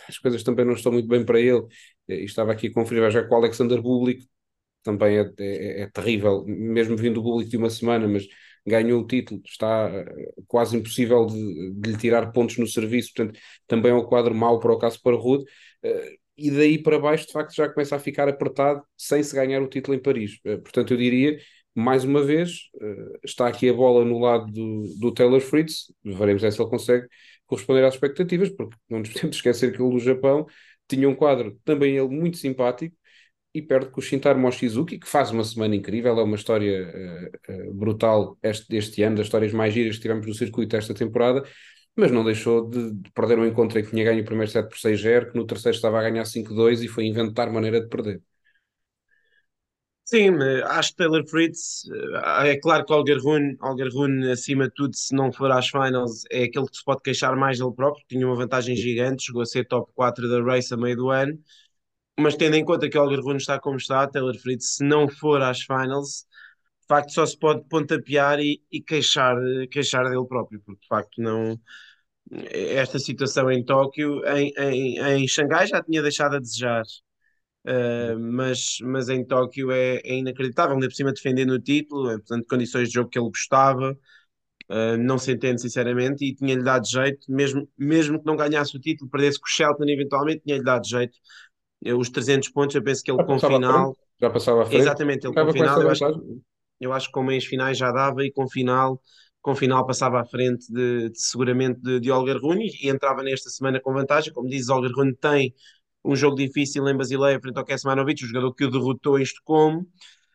as 0.08 0.18
coisas 0.18 0.44
também 0.44 0.66
não 0.66 0.74
estão 0.74 0.92
muito 0.92 1.08
bem 1.08 1.26
para 1.26 1.40
ele. 1.40 1.60
Uh, 1.60 1.70
estava 2.08 2.52
aqui 2.52 2.68
a 2.68 2.74
conferir 2.74 3.10
já 3.10 3.24
com 3.24 3.36
o 3.36 3.38
Alexander 3.38 3.82
Bublik, 3.82 4.28
também 4.84 5.18
é, 5.18 5.32
é, 5.40 5.82
é, 5.84 5.90
terrível, 5.90 6.44
mesmo 6.46 6.98
vindo 6.98 7.20
o 7.20 7.24
Bublik 7.24 7.50
de 7.50 7.58
uma 7.58 7.70
semana, 7.70 8.08
mas 8.08 8.28
ganhou 8.70 9.02
o 9.02 9.08
título, 9.08 9.42
está 9.46 9.92
quase 10.48 10.78
impossível 10.78 11.26
de, 11.26 11.72
de, 11.74 11.92
lhe 11.92 11.98
tirar 11.98 12.32
pontos 12.32 12.58
no 12.58 12.68
serviço, 12.68 13.12
portanto, 13.16 13.40
também 13.68 13.92
é 13.92 13.96
um 13.96 14.06
quadro 14.06 14.34
mau 14.34 14.60
para 14.60 14.72
o 14.74 14.80
caso 14.80 15.00
para 15.02 15.16
Rude 15.18 15.46
e 16.40 16.50
daí 16.52 16.82
para 16.82 16.98
baixo 16.98 17.28
de 17.28 17.34
facto 17.34 17.54
já 17.54 17.68
começa 17.70 17.96
a 17.96 18.00
ficar 18.00 18.28
apertado 18.30 18.82
sem 18.98 19.22
se 19.22 19.36
ganhar 19.36 19.62
o 19.62 19.68
título 19.68 19.96
em 19.96 20.02
Paris. 20.02 20.40
Eh, 20.46 20.58
portanto, 20.58 20.94
eu 20.94 20.98
diria, 20.98 21.38
mais 21.76 22.04
uma 22.06 22.24
vez, 22.24 22.70
eh, 22.82 23.20
está 23.26 23.48
aqui 23.48 23.70
a 23.70 23.74
bola 23.74 24.06
no 24.06 24.20
lado 24.20 24.46
do, 24.52 24.84
do 25.00 25.14
Taylor 25.14 25.42
Fritz, 25.42 25.94
veremos 26.04 26.44
é 26.44 26.50
se 26.50 26.62
ele 26.62 26.70
consegue 26.70 27.08
corresponder 27.46 27.84
às 27.84 27.96
expectativas, 27.96 28.50
porque 28.50 28.76
não 28.90 29.00
nos 29.00 29.10
podemos 29.14 29.36
esquecer 29.36 29.76
que 29.76 29.82
ele 29.82 29.92
do 29.92 30.00
Japão 30.00 30.46
tinha 30.88 31.08
um 31.08 31.16
quadro 31.16 31.60
também 31.64 31.98
ele 31.98 32.08
muito 32.08 32.38
simpático 32.38 32.96
e 33.54 33.62
perde 33.62 33.90
com 33.90 34.00
o 34.00 34.04
Shintaro 34.04 34.40
Mochizuki, 34.40 35.00
que 35.00 35.08
faz 35.08 35.32
uma 35.32 35.44
semana 35.44 35.76
incrível, 35.76 36.18
é 36.20 36.24
uma 36.24 36.36
história 36.36 37.32
uh, 37.48 37.70
uh, 37.70 37.74
brutal 37.74 38.38
este, 38.44 38.76
este 38.76 39.02
ano, 39.04 39.18
das 39.18 39.26
histórias 39.26 39.52
mais 39.54 39.74
giras 39.74 39.96
que 39.96 40.02
tivemos 40.04 40.28
no 40.28 40.34
circuito 40.34 40.76
esta 40.76 40.94
temporada, 40.94 41.44
mas 41.96 42.12
não 42.12 42.24
deixou 42.24 42.70
de, 42.70 42.94
de 42.94 43.12
perder 43.12 43.40
um 43.40 43.46
encontro 43.46 43.80
em 43.80 43.84
que 43.84 43.90
tinha 43.90 44.04
ganho 44.04 44.22
o 44.22 44.26
primeiro 44.26 44.52
set 44.52 44.68
por 44.68 44.78
6-0, 44.78 45.32
que 45.32 45.38
no 45.38 45.46
terceiro 45.46 45.76
estava 45.76 46.00
a 46.00 46.04
ganhar 46.04 46.26
5-2 46.26 46.82
e 46.82 46.88
foi 46.88 47.06
inventar 47.06 47.52
maneira 47.52 47.82
de 47.82 47.88
perder. 47.88 48.22
Sim, 50.10 50.40
acho 50.66 50.90
que 50.90 50.96
Taylor 50.96 51.24
Fritz, 51.28 51.84
eh, 52.44 52.54
é 52.54 52.60
claro 52.60 52.84
que 52.84 52.92
Olger 52.92 53.20
Rune, 53.20 53.56
Olger 53.62 53.90
Rune, 53.94 54.32
acima 54.32 54.68
de 54.68 54.74
tudo, 54.74 54.96
se 54.96 55.14
não 55.14 55.32
for 55.32 55.52
às 55.52 55.68
finals, 55.70 56.24
é 56.32 56.46
aquele 56.46 56.66
que 56.66 56.78
se 56.78 56.84
pode 56.84 57.04
queixar 57.04 57.36
mais 57.36 57.60
dele 57.60 57.72
próprio, 57.76 58.04
tinha 58.08 58.26
uma 58.26 58.36
vantagem 58.36 58.76
gigante, 58.76 59.26
chegou 59.26 59.44
a 59.44 59.46
ser 59.46 59.68
top 59.68 59.92
4 59.94 60.28
da 60.28 60.42
race 60.42 60.74
a 60.74 60.78
meio 60.78 60.96
do 60.96 61.12
ano, 61.12 61.38
mas 62.20 62.36
tendo 62.36 62.56
em 62.56 62.66
conta 62.66 62.90
que 62.90 62.98
Olger 62.98 63.20
Rune 63.20 63.38
está 63.38 63.60
como 63.60 63.78
está, 63.78 64.08
Taylor 64.08 64.38
Fritz, 64.40 64.78
se 64.78 64.84
não 64.84 65.08
for 65.08 65.42
às 65.42 65.62
finals, 65.62 66.26
facto 66.90 67.14
só 67.14 67.26
se 67.26 67.38
pode 67.38 67.64
pontapear 67.70 68.40
e, 68.40 68.62
e 68.72 68.82
queixar, 68.82 69.38
queixar 69.72 70.10
dele 70.10 70.26
próprio, 70.28 70.60
porque 70.66 70.82
de 70.82 70.88
facto 70.88 71.22
não. 71.22 71.60
Esta 72.52 73.00
situação 73.00 73.52
em 73.52 73.64
Tóquio, 73.64 74.24
em, 74.28 74.52
em, 74.58 75.00
em 75.00 75.28
Xangai 75.28 75.68
já 75.68 75.82
tinha 75.84 76.02
deixado 76.02 76.36
a 76.36 76.40
desejar, 76.40 76.84
uh, 77.66 78.20
mas, 78.20 78.78
mas 78.84 79.10
em 79.10 79.26
Tóquio 79.26 79.72
é, 79.72 79.98
é 80.04 80.16
inacreditável, 80.16 80.76
ainda 80.76 80.88
por 80.88 80.94
cima 80.96 81.14
defendendo 81.14 81.52
o 81.52 81.60
título, 81.60 82.10
é, 82.12 82.18
portanto, 82.18 82.46
condições 82.48 82.90
de 82.90 82.96
jogo 82.96 83.10
que 83.10 83.18
ele 83.20 83.30
gostava, 83.30 83.98
uh, 84.70 84.98
não 85.00 85.18
se 85.18 85.32
entende 85.32 85.62
sinceramente, 85.62 86.26
e 86.26 86.36
tinha-lhe 86.36 86.64
dado 86.64 86.88
jeito, 86.88 87.32
mesmo, 87.32 87.68
mesmo 87.78 88.20
que 88.20 88.26
não 88.28 88.36
ganhasse 88.36 88.78
o 88.78 88.80
título, 88.80 89.10
perdesse 89.10 89.40
com 89.40 89.48
o 89.48 89.50
Shelton 89.50 89.86
eventualmente, 89.88 90.44
tinha-lhe 90.44 90.64
dado 90.64 90.88
jeito. 90.88 91.18
Os 91.86 92.10
300 92.10 92.50
pontos, 92.50 92.76
eu 92.76 92.84
penso 92.84 93.04
que 93.04 93.12
ele 93.12 93.24
com 93.24 93.40
final. 93.40 93.96
Já 94.22 94.30
passava 94.30 94.64
à 94.64 94.66
frente. 94.66 94.82
Exatamente, 94.82 95.26
ele 95.28 95.34
com 95.34 95.52
final, 95.52 95.82
eu 95.82 95.90
acho, 95.90 96.06
eu 96.80 96.94
acho 96.94 97.08
que 97.08 97.14
com 97.14 97.24
meias 97.24 97.46
finais 97.46 97.78
já 97.78 97.92
dava 97.92 98.24
e 98.26 98.32
com 98.32 98.50
final, 98.50 99.02
com 99.42 99.56
final 99.56 99.86
passava 99.86 100.20
à 100.20 100.26
frente 100.26 100.72
de, 100.72 101.10
de 101.10 101.22
seguramente 101.22 101.80
de, 101.82 102.00
de 102.00 102.12
Olga 102.12 102.38
Rune 102.38 102.70
e 102.82 102.90
entrava 102.90 103.24
nesta 103.24 103.50
semana 103.50 103.80
com 103.80 103.94
vantagem. 103.94 104.34
Como 104.34 104.50
dizes, 104.50 104.70
Olga 104.70 104.90
Rune 104.94 105.16
tem 105.16 105.54
um 106.04 106.16
jogo 106.16 106.36
difícil 106.36 106.88
em 106.88 106.98
Basileia 106.98 107.40
frente 107.42 107.58
ao 107.58 107.66
Kesmanovic, 107.66 108.24
o 108.24 108.28
jogador 108.28 108.54
que 108.54 108.66
o 108.66 108.72
derrotou 108.72 109.20
em 109.20 109.24
Estocolmo. 109.24 109.88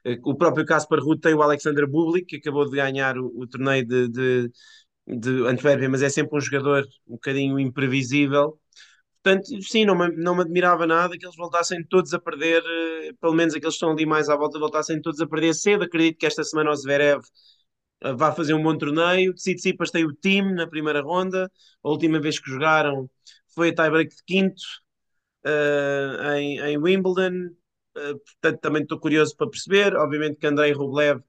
Eh, 0.05 0.19
o 0.23 0.35
próprio 0.35 0.67
Kaspar 0.67 1.01
Ruud 1.01 1.21
tem 1.21 1.35
o 1.35 1.43
Alexander 1.43 1.87
Bublik, 1.89 2.27
que 2.27 2.37
acabou 2.37 2.69
de 2.69 2.77
ganhar 2.77 3.19
o, 3.19 3.33
o 3.35 3.47
torneio 3.47 3.87
de, 3.87 4.09
de, 4.09 4.51
de 5.07 5.31
Antuérpia, 5.47 5.89
mas 5.89 6.03
é 6.03 6.09
sempre 6.09 6.37
um 6.37 6.41
jogador 6.41 6.87
um 7.09 7.15
bocadinho 7.15 7.59
imprevisível. 7.59 8.59
Portanto, 9.25 9.47
sim, 9.63 9.87
não 9.87 9.97
me, 9.97 10.09
não 10.17 10.35
me 10.37 10.43
admirava 10.43 10.87
nada 10.87 11.17
que 11.17 11.25
eles 11.25 11.37
voltassem 11.37 11.83
todos 11.83 12.13
a 12.13 12.19
perder, 12.21 12.63
eh, 12.63 13.13
pelo 13.19 13.33
menos 13.33 13.55
aqueles 13.55 13.75
que 13.75 13.77
estão 13.77 13.93
ali 13.93 14.05
mais 14.05 14.29
à 14.29 14.37
volta, 14.37 14.59
voltassem 14.59 15.01
todos 15.01 15.19
a 15.21 15.27
perder 15.27 15.55
cedo. 15.55 15.85
Acredito 15.85 16.19
que 16.19 16.27
esta 16.27 16.45
semana 16.45 16.71
o 16.71 16.77
Zverev 16.77 17.23
eh, 18.03 18.13
vá 18.15 18.33
fazer 18.33 18.55
um 18.55 18.63
bom 18.63 18.77
torneio. 18.77 19.35
Tsitsipas 19.35 19.91
tem 19.91 20.05
o 20.05 20.13
time 20.13 20.53
na 20.55 20.67
primeira 20.69 21.01
ronda. 21.03 21.51
A 21.83 21.89
última 21.89 22.21
vez 22.21 22.39
que 22.39 22.51
jogaram 22.51 23.11
foi 23.55 23.71
a 23.71 23.75
tiebreak 23.75 24.15
de 24.15 24.23
quinto 24.27 24.63
uh, 25.47 26.33
em, 26.37 26.59
em, 26.61 26.79
Wimbledon. 26.79 27.49
Uh, 27.97 28.19
portanto, 28.19 28.61
também 28.61 28.83
estou 28.83 28.99
curioso 29.01 29.37
para 29.37 29.49
perceber. 29.51 29.97
Obviamente 29.97 30.39
que 30.39 30.47
Andrei 30.47 30.73
Rublev 30.73 31.21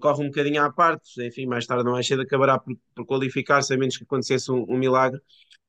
corre 0.00 0.22
um 0.22 0.26
bocadinho 0.26 0.62
à 0.62 0.72
parte. 0.72 1.22
Enfim, 1.24 1.46
mais 1.46 1.66
tarde 1.66 1.84
não 1.84 1.92
mais 1.92 2.06
cedo 2.06 2.22
acabará 2.22 2.58
por, 2.58 2.76
por 2.94 3.06
qualificar-se, 3.06 3.74
a 3.74 3.76
menos 3.76 3.96
que 3.96 4.04
acontecesse 4.04 4.50
um, 4.50 4.64
um 4.68 4.78
milagre 4.78 5.20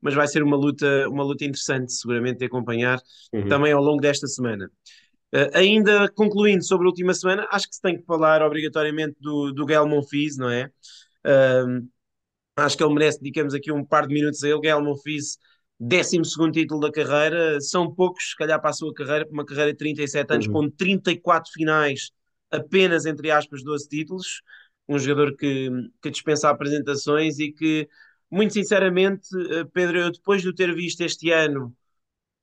mas 0.05 0.13
vai 0.13 0.27
ser 0.27 0.43
uma 0.43 0.55
luta, 0.55 1.09
uma 1.09 1.23
luta 1.23 1.45
interessante, 1.45 1.91
seguramente, 1.91 2.37
de 2.37 2.45
acompanhar 2.45 2.99
uhum. 3.33 3.47
também 3.47 3.71
ao 3.71 3.81
longo 3.81 3.99
desta 3.99 4.27
semana. 4.27 4.69
Uh, 5.33 5.49
ainda 5.57 6.07
concluindo 6.09 6.63
sobre 6.63 6.85
a 6.85 6.89
última 6.89 7.11
semana, 7.11 7.47
acho 7.51 7.67
que 7.67 7.73
se 7.73 7.81
tem 7.81 7.97
que 7.97 8.05
falar 8.05 8.43
obrigatoriamente 8.43 9.15
do, 9.19 9.51
do 9.51 9.65
Gael 9.65 9.87
Monfils, 9.87 10.37
não 10.37 10.47
é? 10.47 10.69
Uh, 11.25 11.89
acho 12.55 12.77
que 12.77 12.83
ele 12.83 12.93
merece, 12.93 13.19
dedicamos 13.19 13.55
aqui 13.55 13.71
um 13.71 13.83
par 13.83 14.07
de 14.07 14.13
minutos 14.13 14.43
a 14.43 14.49
ele. 14.49 14.61
Gael 14.61 14.83
Monfils, 14.83 15.39
12 15.79 16.21
título 16.53 16.81
da 16.81 16.91
carreira, 16.91 17.59
são 17.59 17.91
poucos, 17.91 18.29
se 18.29 18.35
calhar, 18.35 18.61
para 18.61 18.69
a 18.69 18.73
sua 18.73 18.93
carreira, 18.93 19.25
para 19.25 19.33
uma 19.33 19.43
carreira 19.43 19.71
de 19.71 19.77
37 19.79 20.33
anos, 20.33 20.45
uhum. 20.45 20.53
com 20.53 20.69
34 20.69 21.51
finais, 21.51 22.11
apenas 22.51 23.05
entre 23.05 23.31
aspas, 23.31 23.63
12 23.63 23.87
títulos. 23.87 24.41
Um 24.87 24.99
jogador 24.99 25.35
que, 25.35 25.69
que 26.01 26.11
dispensa 26.11 26.49
apresentações 26.49 27.39
e 27.39 27.51
que 27.51 27.87
muito 28.29 28.53
sinceramente, 28.53 29.27
eh, 29.51 29.65
Pedro, 29.73 29.99
eu 29.99 30.11
depois 30.11 30.41
de 30.41 30.49
o 30.49 30.55
ter 30.55 30.73
visto 30.75 31.01
este 31.01 31.31
ano 31.31 31.75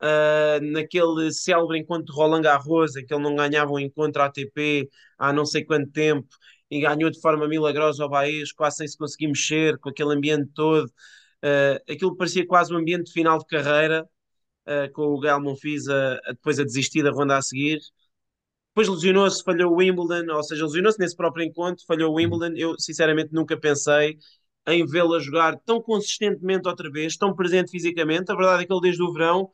uh, 0.03 0.61
naquele 0.73 1.33
célebre 1.33 1.79
encontro 1.79 2.07
de 2.07 2.13
Roland 2.13 2.43
Garros, 2.43 2.97
em 2.97 3.07
que 3.07 3.15
ele 3.15 3.23
não 3.23 3.37
ganhava 3.37 3.73
um 3.73 3.79
encontro 3.79 4.23
ATP 4.23 4.89
há 5.19 5.33
não 5.33 5.47
sei 5.47 5.65
quanto 5.65 5.91
tempo 5.93 6.29
e 6.71 6.81
ganhou 6.81 7.11
de 7.11 7.21
forma 7.21 7.47
milagrosa 7.49 8.03
ao 8.03 8.09
Baez, 8.09 8.53
quase 8.53 8.79
sem 8.79 8.89
se 8.89 8.97
conseguir 8.97 9.29
mexer, 9.29 9.79
com 9.79 9.91
aquele 9.91 10.15
ambiente 10.15 10.51
todo. 10.55 10.87
Uh, 11.45 11.93
aquilo 11.93 12.17
parecia 12.17 12.47
quase 12.47 12.73
um 12.73 12.79
ambiente 12.79 13.07
de 13.07 13.13
final 13.13 13.39
de 13.39 13.47
carreira, 13.47 14.09
uh, 14.67 14.93
com 14.93 15.03
o 15.15 15.21
Gael 15.21 15.41
Monfils 15.41 15.89
a, 15.89 16.15
a, 16.25 16.33
depois 16.33 16.59
a 16.59 16.65
desistir 16.65 17.03
da 17.03 17.11
ronda 17.11 17.37
a 17.37 17.43
seguir. 17.43 17.81
Depois 18.75 18.89
lesionou-se, 18.89 19.43
falhou 19.45 19.73
o 19.73 19.77
Wimbledon, 19.77 20.33
ou 20.35 20.43
seja, 20.43 20.65
lesionou-se 20.65 20.99
nesse 20.99 21.15
próprio 21.17 21.45
encontro, 21.45 21.85
falhou 21.87 22.11
o 22.13 22.15
Wimbledon. 22.17 22.55
Eu, 22.57 22.75
sinceramente, 22.79 23.33
nunca 23.33 23.59
pensei 23.59 24.19
em 24.67 24.87
vê-la 24.87 25.19
jogar 25.19 25.57
tão 25.67 25.81
consistentemente 25.83 26.69
outra 26.69 26.91
vez, 26.91 27.17
tão 27.17 27.35
presente 27.35 27.71
fisicamente. 27.71 28.31
A 28.33 28.35
verdade 28.35 28.63
é 28.63 28.67
que 28.67 28.73
ele 28.73 28.81
desde 28.81 29.03
o 29.03 29.13
verão 29.13 29.51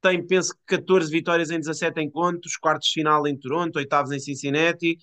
tem, 0.00 0.24
penso 0.26 0.54
que 0.54 0.60
14 0.76 1.10
vitórias 1.10 1.50
em 1.50 1.58
17 1.58 2.00
encontros, 2.00 2.56
quartos 2.56 2.88
de 2.88 2.94
final 2.94 3.26
em 3.26 3.36
Toronto, 3.38 3.76
oitavos 3.76 4.12
em 4.12 4.18
Cincinnati. 4.20 4.98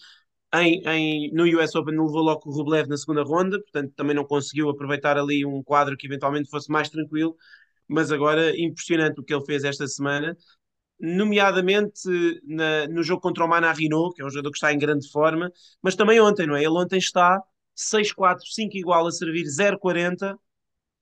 Em, 0.54 0.82
em, 0.88 1.32
no 1.34 1.46
US 1.60 1.76
Open 1.76 1.94
levou 2.00 2.22
logo 2.22 2.42
o 2.46 2.54
Rublev 2.54 2.88
na 2.88 2.98
segunda 2.98 3.24
ronda, 3.24 3.60
portanto 3.62 3.92
também 3.96 4.16
não 4.16 4.24
conseguiu 4.26 4.70
aproveitar 4.70 5.18
ali 5.18 5.46
um 5.46 5.64
quadro 5.64 5.98
que 5.98 6.06
eventualmente 6.08 6.50
fosse 6.50 6.72
mais 6.72 6.90
tranquilo, 6.90 7.36
mas 7.88 8.12
agora 8.12 8.52
impressionante 8.60 9.20
o 9.20 9.24
que 9.24 9.34
ele 9.34 9.46
fez 9.46 9.64
esta 9.64 9.88
semana, 9.88 10.38
nomeadamente 11.00 12.10
na, 12.44 12.88
no 12.88 13.04
jogo 13.04 13.22
contra 13.22 13.44
o 13.44 13.48
Mana 13.48 13.72
Rino, 13.74 14.12
que 14.14 14.22
é 14.22 14.26
um 14.26 14.30
jogador 14.30 14.52
que 14.52 14.58
está 14.58 14.74
em 14.74 14.78
grande 14.80 15.10
forma, 15.12 15.52
mas 15.82 15.96
também 15.96 16.20
ontem, 16.20 16.48
não 16.48 16.56
é? 16.56 16.60
Ele 16.60 16.70
ontem 16.70 16.98
está 16.98 17.42
6-4, 17.76 18.46
5 18.48 18.78
igual 18.78 19.06
a 19.08 19.12
servir 19.12 19.46
0-40 19.48 20.38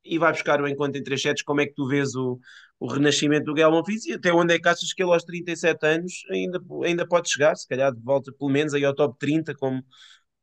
e 0.04 0.18
vai 0.18 0.32
buscar 0.32 0.62
o 0.62 0.68
encontro 0.68 1.00
em 1.00 1.04
3 1.04 1.22
sets. 1.22 1.44
Como 1.44 1.62
é 1.62 1.66
que 1.68 1.74
tu 1.74 1.88
vês 1.88 2.16
o, 2.16 2.40
o 2.80 2.88
renascimento 2.88 3.46
do 3.46 3.54
Gael 3.54 3.72
Monfils 3.72 4.06
e 4.06 4.14
até 4.14 4.34
onde 4.34 4.54
é 4.56 4.60
que 4.60 4.68
achas 4.68 4.94
que 4.94 5.04
ele 5.04 5.12
aos 5.12 5.24
37 5.24 5.86
anos 5.86 6.24
ainda, 6.32 6.60
ainda 6.84 7.08
pode 7.08 7.30
chegar? 7.32 7.56
Se 7.56 7.68
calhar 7.68 7.94
de 7.94 8.02
volta 8.02 8.32
pelo 8.34 8.50
menos 8.52 8.74
aí 8.74 8.84
ao 8.86 8.96
top 8.96 9.18
30, 9.20 9.54
como, 9.56 9.84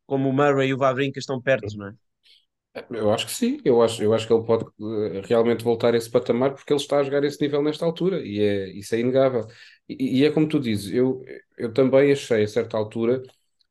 como 0.06 0.28
o 0.30 0.32
Murray 0.32 0.68
e 0.70 0.74
o 0.74 0.78
Vavrinka 0.78 1.18
estão 1.18 1.40
perto, 1.42 1.76
não 1.76 1.88
é? 1.88 1.94
Eu 2.90 3.10
acho 3.12 3.26
que 3.26 3.32
sim, 3.32 3.58
eu 3.64 3.82
acho, 3.82 4.02
eu 4.02 4.14
acho 4.14 4.26
que 4.26 4.32
ele 4.32 4.44
pode 4.44 4.64
uh, 4.78 5.20
realmente 5.26 5.64
voltar 5.64 5.94
a 5.94 5.96
esse 5.96 6.08
patamar 6.10 6.54
porque 6.54 6.72
ele 6.72 6.80
está 6.80 6.98
a 6.98 7.02
jogar 7.02 7.24
esse 7.24 7.40
nível 7.40 7.62
nesta 7.62 7.84
altura 7.84 8.20
e 8.24 8.38
é, 8.40 8.68
isso 8.70 8.94
é 8.94 9.00
inegável. 9.00 9.46
E, 9.88 10.20
e 10.20 10.24
é 10.24 10.30
como 10.30 10.48
tu 10.48 10.60
dizes, 10.60 10.92
eu, 10.92 11.20
eu 11.56 11.72
também 11.72 12.12
achei 12.12 12.44
a 12.44 12.48
certa 12.48 12.76
altura 12.76 13.22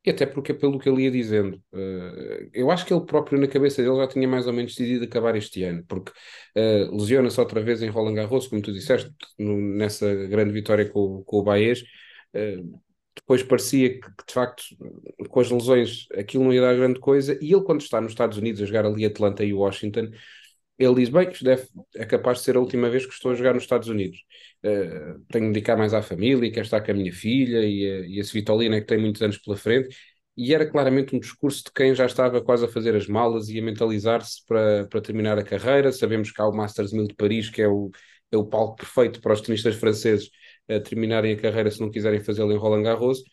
e 0.06 0.10
até 0.10 0.26
porque, 0.26 0.54
pelo 0.54 0.80
que 0.80 0.90
ele 0.90 1.04
ia 1.04 1.12
dizendo, 1.12 1.58
uh, 1.74 2.50
eu 2.54 2.72
acho 2.72 2.86
que 2.86 2.94
ele 2.94 3.06
próprio, 3.06 3.40
na 3.40 3.48
cabeça 3.48 3.82
dele, 3.84 3.96
já 3.98 4.08
tinha 4.08 4.28
mais 4.28 4.48
ou 4.48 4.54
menos 4.54 4.72
decidido 4.76 5.06
acabar 5.06 5.36
este 5.36 5.64
ano, 5.64 5.84
porque 5.88 6.12
uh, 6.58 6.96
lesiona-se 6.98 7.40
outra 7.40 7.62
vez 7.62 7.82
em 7.82 7.90
Roland 7.90 8.16
Garros, 8.16 8.48
como 8.48 8.62
tu 8.62 8.74
disseste, 8.74 9.12
no, 9.38 9.58
nessa 9.58 10.14
grande 10.28 10.52
vitória 10.54 10.90
com, 10.90 11.24
com 11.24 11.38
o 11.40 11.44
Baez. 11.44 11.82
Uh, 12.34 12.80
depois 13.18 13.44
parecia 13.44 14.00
que, 14.00 14.08
de 14.28 14.34
facto, 14.34 14.64
com 15.30 15.40
as 15.40 15.50
lesões, 15.50 16.08
aquilo 16.16 16.44
não 16.44 16.54
ia 16.54 16.62
dar 16.62 16.76
grande 16.76 17.00
coisa. 17.00 17.38
E 17.42 17.52
ele, 17.54 17.64
quando 17.64 17.82
está 17.82 18.00
nos 18.00 18.12
Estados 18.12 18.38
Unidos 18.38 18.62
a 18.62 18.66
jogar 18.66 18.86
ali 18.86 19.06
Atlanta 19.06 19.44
e 19.44 19.54
Washington, 19.54 20.10
ele 20.78 20.96
diz: 20.96 21.10
Bem, 21.10 21.30
isto 21.30 21.44
deve, 21.44 21.68
é 21.96 22.06
capaz 22.06 22.40
de 22.40 22.46
ser 22.46 22.56
a 22.56 22.60
última 22.60 22.90
vez 22.90 23.06
que 23.06 23.14
estou 23.14 23.32
a 23.32 23.36
jogar 23.36 23.54
nos 23.54 23.64
Estados 23.64 23.90
Unidos. 23.90 24.20
Uh, 24.64 25.20
tenho 25.30 25.48
de 25.48 25.54
dedicar 25.54 25.76
mais 25.78 25.94
à 25.94 26.02
família, 26.02 26.52
quero 26.52 26.66
estar 26.66 26.82
com 26.82 26.92
a 26.92 26.94
minha 26.94 27.12
filha 27.14 27.60
e 27.66 27.86
a, 27.92 28.08
e 28.08 28.22
a 28.22 28.80
que 28.82 28.86
tem 28.88 28.98
muitos 29.00 29.22
anos 29.22 29.38
pela 29.38 29.58
frente. 29.58 29.96
E 30.36 30.54
era 30.54 30.70
claramente 30.70 31.16
um 31.16 31.20
discurso 31.20 31.64
de 31.66 31.72
quem 31.74 31.96
já 31.96 32.06
estava 32.06 32.42
quase 32.42 32.66
a 32.66 32.68
fazer 32.68 32.96
as 32.96 33.08
malas 33.08 33.50
e 33.50 33.60
a 33.60 33.62
mentalizar-se 33.64 34.46
para, 34.46 34.88
para 34.88 35.02
terminar 35.02 35.38
a 35.40 35.44
carreira. 35.44 35.92
Sabemos 35.92 36.32
que 36.32 36.40
há 36.40 36.48
o 36.48 36.56
Masters 36.56 36.94
1000 36.94 37.08
de 37.08 37.16
Paris, 37.16 37.50
que 37.50 37.62
é 37.62 37.68
o, 37.68 37.90
é 38.32 38.38
o 38.38 38.46
palco 38.46 38.76
perfeito 38.76 39.20
para 39.20 39.34
os 39.34 39.42
tenistas 39.42 39.76
franceses 39.76 40.30
uh, 40.70 40.82
terminarem 40.82 41.34
a 41.34 41.38
carreira 41.38 41.72
se 41.72 41.82
não 41.82 41.92
quiserem 41.92 42.20
fazê-lo 42.22 42.52
em 42.52 42.58
Roland 42.58 42.84
Garros 42.84 43.24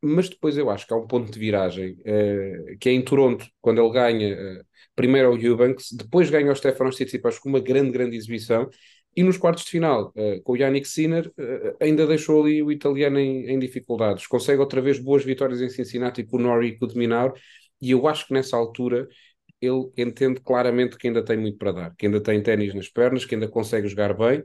mas 0.00 0.28
depois 0.28 0.56
eu 0.56 0.70
acho 0.70 0.86
que 0.86 0.92
há 0.92 0.96
um 0.96 1.06
ponto 1.06 1.30
de 1.30 1.38
viragem, 1.38 1.92
uh, 2.00 2.78
que 2.78 2.88
é 2.88 2.92
em 2.92 3.02
Toronto, 3.02 3.46
quando 3.60 3.80
ele 3.82 3.92
ganha 3.92 4.34
uh, 4.34 4.64
primeiro 4.94 5.28
ao 5.28 5.38
Eubanks, 5.38 5.92
depois 5.92 6.30
ganha 6.30 6.48
ao 6.48 6.56
Stefanos 6.56 6.94
Tsitsipas 6.96 7.38
com 7.38 7.48
uma 7.48 7.60
grande, 7.60 7.90
grande 7.90 8.16
exibição, 8.16 8.68
e 9.16 9.22
nos 9.24 9.36
quartos 9.36 9.64
de 9.64 9.70
final, 9.70 10.12
uh, 10.16 10.40
com 10.44 10.52
o 10.52 10.56
Yannick 10.56 10.86
Sinner, 10.86 11.32
ainda 11.80 12.06
deixou 12.06 12.42
ali 12.42 12.62
o 12.62 12.70
italiano 12.70 13.18
em, 13.18 13.46
em, 13.50 13.58
dificuldades. 13.58 14.26
Consegue 14.26 14.60
outra 14.60 14.80
vez 14.80 14.98
boas 14.98 15.24
vitórias 15.24 15.60
em 15.60 15.68
Cincinnati 15.68 16.22
com 16.22 16.36
o 16.36 16.40
Norrie 16.40 16.70
e 16.70 16.78
com 16.78 16.84
o 16.84 16.88
Dominar, 16.88 17.32
e 17.80 17.90
eu 17.90 18.06
acho 18.06 18.26
que 18.26 18.32
nessa 18.32 18.56
altura 18.56 19.08
ele 19.60 19.90
entende 19.96 20.40
claramente 20.40 20.96
que 20.96 21.08
ainda 21.08 21.24
tem 21.24 21.36
muito 21.36 21.58
para 21.58 21.72
dar, 21.72 21.96
que 21.96 22.06
ainda 22.06 22.20
tem 22.20 22.40
ténis 22.40 22.72
nas 22.72 22.88
pernas, 22.88 23.24
que 23.24 23.34
ainda 23.34 23.48
consegue 23.48 23.88
jogar 23.88 24.14
bem, 24.14 24.44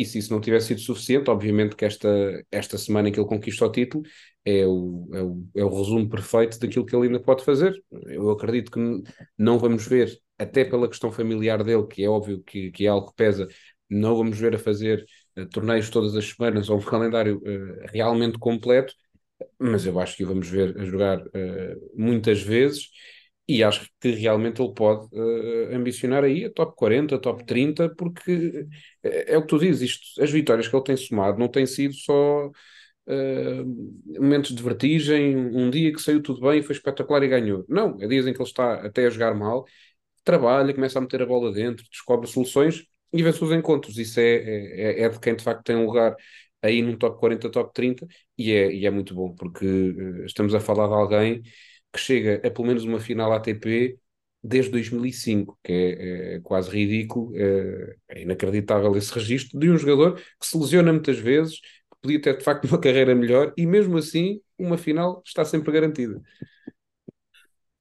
e 0.00 0.04
se 0.04 0.18
isso 0.18 0.32
não 0.32 0.40
tivesse 0.40 0.68
sido 0.68 0.80
suficiente, 0.80 1.30
obviamente 1.30 1.76
que 1.76 1.84
esta, 1.84 2.08
esta 2.50 2.78
semana 2.78 3.08
em 3.08 3.12
que 3.12 3.18
ele 3.20 3.28
conquista 3.28 3.66
o 3.66 3.72
título 3.72 4.04
é 4.44 4.66
o, 4.66 5.08
é, 5.12 5.22
o, 5.22 5.44
é 5.56 5.64
o 5.64 5.68
resumo 5.68 6.08
perfeito 6.08 6.58
daquilo 6.58 6.86
que 6.86 6.94
ele 6.94 7.06
ainda 7.06 7.20
pode 7.20 7.44
fazer. 7.44 7.74
Eu 8.06 8.30
acredito 8.30 8.70
que 8.70 8.80
não 9.36 9.58
vamos 9.58 9.86
ver, 9.86 10.18
até 10.38 10.64
pela 10.64 10.88
questão 10.88 11.10
familiar 11.12 11.62
dele, 11.64 11.86
que 11.86 12.04
é 12.04 12.08
óbvio 12.08 12.42
que, 12.44 12.70
que 12.70 12.86
é 12.86 12.88
algo 12.88 13.08
que 13.08 13.16
pesa, 13.16 13.48
não 13.90 14.16
vamos 14.16 14.38
ver 14.38 14.54
a 14.54 14.58
fazer 14.58 15.04
uh, 15.36 15.46
torneios 15.48 15.90
todas 15.90 16.14
as 16.14 16.26
semanas 16.26 16.68
ou 16.70 16.78
um 16.78 16.82
calendário 16.84 17.38
uh, 17.38 17.86
realmente 17.92 18.38
completo, 18.38 18.94
mas 19.58 19.86
eu 19.86 19.98
acho 19.98 20.16
que 20.16 20.24
o 20.24 20.28
vamos 20.28 20.48
ver 20.48 20.76
a 20.78 20.84
jogar 20.84 21.18
uh, 21.20 21.92
muitas 21.96 22.40
vezes 22.42 22.88
e 23.48 23.62
acho 23.64 23.88
que 24.00 24.10
realmente 24.10 24.60
ele 24.60 24.74
pode 24.74 25.06
uh, 25.16 25.74
ambicionar 25.74 26.22
aí 26.24 26.44
a 26.44 26.50
top 26.52 26.76
40, 26.76 27.18
top 27.18 27.44
30, 27.44 27.88
porque 27.96 28.66
é, 29.02 29.34
é 29.34 29.38
o 29.38 29.42
que 29.42 29.48
tu 29.48 29.58
dizes, 29.58 29.90
isto, 29.90 30.22
as 30.22 30.30
vitórias 30.30 30.68
que 30.68 30.76
ele 30.76 30.84
tem 30.84 30.96
somado 30.96 31.38
não 31.38 31.48
têm 31.48 31.66
sido 31.66 31.94
só 31.94 32.48
uh, 32.48 33.64
momentos 34.20 34.54
de 34.54 34.62
vertigem, 34.62 35.36
um 35.36 35.70
dia 35.70 35.92
que 35.92 36.00
saiu 36.00 36.22
tudo 36.22 36.40
bem, 36.42 36.62
foi 36.62 36.74
espetacular 36.74 37.22
e 37.22 37.28
ganhou. 37.28 37.64
Não, 37.68 37.96
é 38.00 38.06
dias 38.06 38.26
em 38.26 38.32
que 38.32 38.40
ele 38.40 38.48
está 38.48 38.74
até 38.86 39.06
a 39.06 39.10
jogar 39.10 39.34
mal, 39.34 39.64
trabalha, 40.24 40.74
começa 40.74 40.98
a 40.98 41.02
meter 41.02 41.22
a 41.22 41.26
bola 41.26 41.52
dentro, 41.52 41.84
descobre 41.90 42.28
soluções 42.28 42.84
e 43.12 43.22
vence 43.22 43.42
os 43.42 43.52
encontros. 43.52 43.98
Isso 43.98 44.20
é, 44.20 44.36
é, 45.00 45.02
é 45.02 45.08
de 45.08 45.18
quem 45.20 45.34
de 45.36 45.42
facto 45.44 45.64
tem 45.64 45.76
um 45.76 45.86
lugar 45.86 46.14
aí 46.62 46.82
num 46.82 46.96
top 46.96 47.18
40, 47.18 47.50
top 47.50 47.72
30 47.72 48.06
e 48.36 48.52
é, 48.52 48.72
e 48.72 48.86
é 48.86 48.90
muito 48.90 49.14
bom, 49.14 49.34
porque 49.34 49.64
estamos 50.26 50.54
a 50.54 50.60
falar 50.60 50.88
de 50.88 50.94
alguém 50.94 51.42
que 51.98 52.04
chega 52.04 52.36
a 52.46 52.50
pelo 52.50 52.68
menos 52.68 52.84
uma 52.84 53.00
final 53.00 53.32
ATP 53.32 53.98
desde 54.42 54.70
2005, 54.70 55.58
que 55.62 55.72
é, 55.72 56.34
é 56.36 56.40
quase 56.40 56.70
ridículo, 56.70 57.36
é, 57.36 57.96
é, 58.08 58.22
inacreditável 58.22 58.96
esse 58.96 59.12
registro 59.12 59.58
de 59.58 59.68
um 59.68 59.76
jogador 59.76 60.14
que 60.14 60.46
se 60.46 60.56
lesiona 60.56 60.92
muitas 60.92 61.18
vezes, 61.18 61.60
que 61.60 61.96
podia 62.00 62.20
ter 62.22 62.38
de 62.38 62.44
facto 62.44 62.64
uma 62.66 62.80
carreira 62.80 63.14
melhor 63.14 63.52
e 63.56 63.66
mesmo 63.66 63.98
assim 63.98 64.40
uma 64.56 64.78
final 64.78 65.22
está 65.26 65.44
sempre 65.44 65.72
garantida. 65.72 66.20